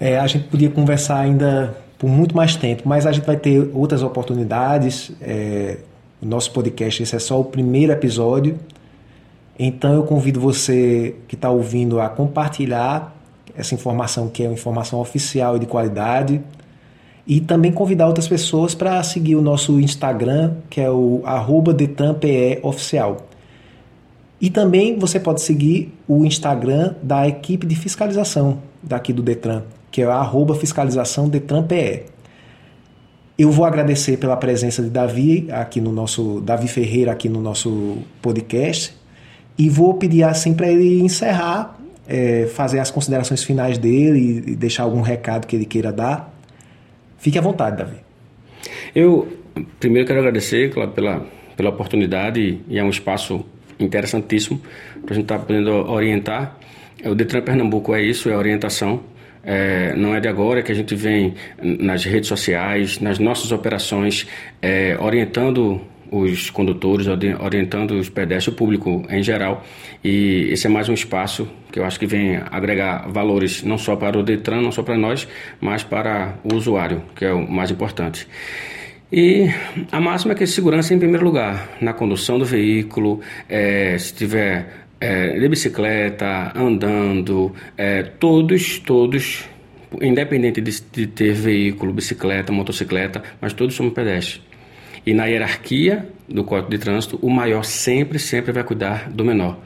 É, 0.00 0.18
a 0.18 0.26
gente 0.26 0.44
podia 0.44 0.70
conversar 0.70 1.20
ainda 1.20 1.76
por 1.98 2.08
muito 2.08 2.36
mais 2.36 2.54
tempo, 2.54 2.82
mas 2.86 3.06
a 3.06 3.12
gente 3.12 3.26
vai 3.26 3.36
ter 3.36 3.70
outras 3.74 4.02
oportunidades. 4.02 5.10
É, 5.20 5.78
o 6.22 6.26
nosso 6.26 6.52
podcast, 6.52 7.02
esse 7.02 7.14
é 7.14 7.18
só 7.18 7.40
o 7.40 7.44
primeiro 7.44 7.92
episódio. 7.92 8.58
Então 9.58 9.92
eu 9.92 10.04
convido 10.04 10.40
você 10.40 11.16
que 11.26 11.34
está 11.34 11.50
ouvindo 11.50 12.00
a 12.00 12.08
compartilhar 12.08 13.14
essa 13.56 13.74
informação 13.74 14.28
que 14.28 14.44
é 14.44 14.46
uma 14.46 14.54
informação 14.54 15.00
oficial 15.00 15.56
e 15.56 15.60
de 15.60 15.66
qualidade. 15.66 16.40
E 17.26 17.40
também 17.40 17.70
convidar 17.72 18.06
outras 18.06 18.26
pessoas 18.26 18.74
para 18.74 19.02
seguir 19.02 19.34
o 19.34 19.42
nosso 19.42 19.78
Instagram, 19.80 20.54
que 20.70 20.80
é 20.80 20.90
o 20.90 21.22
DetranPEOficial. 21.76 23.28
E 24.40 24.48
também 24.48 24.98
você 24.98 25.18
pode 25.18 25.42
seguir 25.42 25.92
o 26.06 26.24
Instagram 26.24 26.94
da 27.02 27.26
equipe 27.26 27.66
de 27.66 27.74
fiscalização 27.74 28.58
daqui 28.82 29.12
do 29.12 29.20
Detran, 29.22 29.62
que 29.90 30.02
é 30.02 30.04
arroba 30.04 30.54
fiscalização 30.54 31.28
DetranPE. 31.28 32.04
Eu 33.38 33.50
vou 33.50 33.64
agradecer 33.64 34.16
pela 34.16 34.36
presença 34.36 34.82
de 34.82 34.90
Davi 34.90 35.48
aqui 35.50 35.80
no 35.80 35.92
nosso 35.92 36.40
Davi 36.40 36.66
Ferreira 36.66 37.12
aqui 37.12 37.28
no 37.28 37.40
nosso 37.40 37.98
podcast 38.20 38.94
e 39.56 39.68
vou 39.68 39.94
pedir 39.94 40.24
assim 40.24 40.54
para 40.54 40.68
ele 40.68 41.00
encerrar, 41.00 41.78
é, 42.08 42.46
fazer 42.46 42.80
as 42.80 42.90
considerações 42.90 43.44
finais 43.44 43.78
dele 43.78 44.42
e 44.46 44.56
deixar 44.56 44.82
algum 44.82 45.00
recado 45.00 45.46
que 45.46 45.54
ele 45.54 45.64
queira 45.64 45.92
dar. 45.92 46.34
Fique 47.18 47.38
à 47.38 47.40
vontade, 47.40 47.76
Davi. 47.76 47.96
Eu 48.94 49.28
primeiro 49.78 50.06
quero 50.06 50.18
agradecer 50.18 50.72
claro, 50.72 50.90
pela 50.90 51.24
pela 51.58 51.70
oportunidade 51.70 52.60
e 52.68 52.78
é 52.78 52.84
um 52.84 52.88
espaço 52.88 53.44
interessantíssimo 53.80 54.62
para 55.02 55.12
a 55.12 55.14
gente 55.14 55.24
estar 55.24 55.40
tá 55.40 55.44
podendo 55.44 55.72
orientar. 55.90 56.56
O 57.04 57.16
Detran 57.16 57.42
Pernambuco 57.42 57.92
é 57.92 58.00
isso, 58.00 58.30
é 58.30 58.36
orientação 58.36 59.00
é, 59.42 59.94
não 59.96 60.14
é 60.14 60.20
de 60.20 60.28
agora 60.28 60.62
que 60.62 60.72
a 60.72 60.74
gente 60.74 60.94
vem 60.94 61.34
nas 61.62 62.04
redes 62.04 62.28
sociais, 62.28 62.98
nas 63.00 63.18
nossas 63.18 63.52
operações, 63.52 64.26
é, 64.60 64.96
orientando 65.00 65.80
os 66.10 66.50
condutores, 66.50 67.06
orientando 67.06 67.92
os 67.92 68.08
pedestres, 68.08 68.48
o 68.48 68.56
público 68.56 69.04
em 69.10 69.22
geral. 69.22 69.64
E 70.02 70.48
esse 70.50 70.66
é 70.66 70.70
mais 70.70 70.88
um 70.88 70.94
espaço 70.94 71.48
que 71.70 71.78
eu 71.78 71.84
acho 71.84 71.98
que 71.98 72.06
vem 72.06 72.36
agregar 72.50 73.08
valores 73.08 73.62
não 73.62 73.78
só 73.78 73.94
para 73.96 74.18
o 74.18 74.22
Detran, 74.22 74.62
não 74.62 74.72
só 74.72 74.82
para 74.82 74.96
nós, 74.96 75.28
mas 75.60 75.82
para 75.82 76.34
o 76.44 76.54
usuário, 76.54 77.02
que 77.14 77.24
é 77.24 77.32
o 77.32 77.48
mais 77.50 77.70
importante. 77.70 78.26
E 79.10 79.48
a 79.90 80.00
máxima 80.00 80.32
é 80.32 80.36
que 80.36 80.46
segurança 80.46 80.92
em 80.92 80.98
primeiro 80.98 81.24
lugar, 81.24 81.76
na 81.80 81.94
condução 81.94 82.38
do 82.38 82.44
veículo, 82.44 83.20
é, 83.48 83.96
se 83.98 84.14
tiver 84.14 84.87
é, 85.00 85.38
de 85.38 85.48
bicicleta, 85.48 86.52
andando, 86.56 87.54
é, 87.76 88.02
todos, 88.02 88.78
todos, 88.80 89.44
independente 90.00 90.60
de, 90.60 90.80
de, 90.80 91.06
ter 91.06 91.32
veículo, 91.32 91.92
bicicleta, 91.92 92.52
motocicleta, 92.52 93.22
mas 93.40 93.52
todos 93.52 93.74
somos 93.74 93.92
pedestres. 93.92 94.42
E 95.06 95.14
na 95.14 95.26
hierarquia 95.26 96.08
do 96.28 96.44
Código 96.44 96.70
de 96.70 96.78
Trânsito, 96.78 97.18
o 97.22 97.30
maior 97.30 97.64
sempre, 97.64 98.18
sempre 98.18 98.52
vai 98.52 98.64
cuidar 98.64 99.08
do 99.10 99.24
menor. 99.24 99.58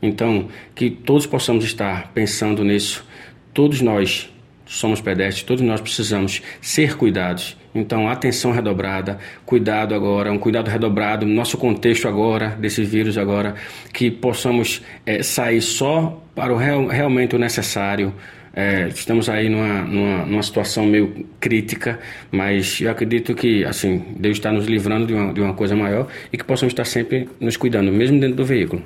Então, 0.00 0.48
que 0.74 0.90
todos 0.90 1.26
possamos 1.26 1.64
estar 1.64 2.10
pensando 2.12 2.64
nisso, 2.64 3.06
todos 3.54 3.80
nós 3.80 4.32
somos 4.72 5.00
pedestres, 5.00 5.42
todos 5.42 5.62
nós 5.62 5.80
precisamos 5.80 6.42
ser 6.60 6.96
cuidados. 6.96 7.56
Então, 7.74 8.08
atenção 8.08 8.52
redobrada, 8.52 9.18
cuidado 9.46 9.94
agora, 9.94 10.30
um 10.30 10.38
cuidado 10.38 10.68
redobrado 10.68 11.24
no 11.24 11.34
nosso 11.34 11.56
contexto 11.56 12.06
agora, 12.06 12.48
desse 12.48 12.82
vírus 12.84 13.16
agora, 13.16 13.54
que 13.92 14.10
possamos 14.10 14.82
é, 15.06 15.22
sair 15.22 15.62
só 15.62 16.22
para 16.34 16.52
o 16.52 16.56
real, 16.56 16.86
realmente 16.86 17.34
o 17.34 17.38
necessário. 17.38 18.12
É, 18.54 18.88
estamos 18.88 19.30
aí 19.30 19.48
numa, 19.48 19.82
numa, 19.82 20.26
numa, 20.26 20.42
situação 20.42 20.84
meio 20.84 21.26
crítica, 21.40 21.98
mas 22.30 22.82
eu 22.82 22.90
acredito 22.90 23.34
que 23.34 23.64
assim 23.64 24.04
Deus 24.18 24.36
está 24.36 24.52
nos 24.52 24.66
livrando 24.66 25.06
de 25.06 25.14
uma, 25.14 25.32
de 25.32 25.40
uma 25.40 25.54
coisa 25.54 25.74
maior 25.74 26.06
e 26.30 26.36
que 26.36 26.44
possamos 26.44 26.72
estar 26.72 26.84
sempre 26.84 27.30
nos 27.40 27.56
cuidando, 27.56 27.90
mesmo 27.90 28.20
dentro 28.20 28.36
do 28.36 28.44
veículo. 28.44 28.82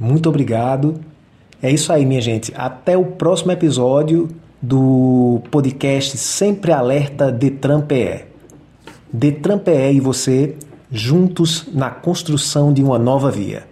Muito 0.00 0.30
obrigado. 0.30 0.98
É 1.62 1.70
isso 1.70 1.92
aí, 1.92 2.06
minha 2.06 2.22
gente. 2.22 2.52
Até 2.56 2.96
o 2.96 3.04
próximo 3.04 3.52
episódio 3.52 4.28
do 4.62 5.42
podcast 5.50 6.16
Sempre 6.16 6.70
Alerta 6.70 7.32
Detran 7.32 7.80
PE. 7.80 8.26
Detran 9.12 9.58
PE 9.58 9.92
e 9.94 10.00
você 10.00 10.56
juntos 10.88 11.66
na 11.72 11.90
construção 11.90 12.72
de 12.72 12.82
uma 12.82 12.98
nova 12.98 13.28
via. 13.28 13.71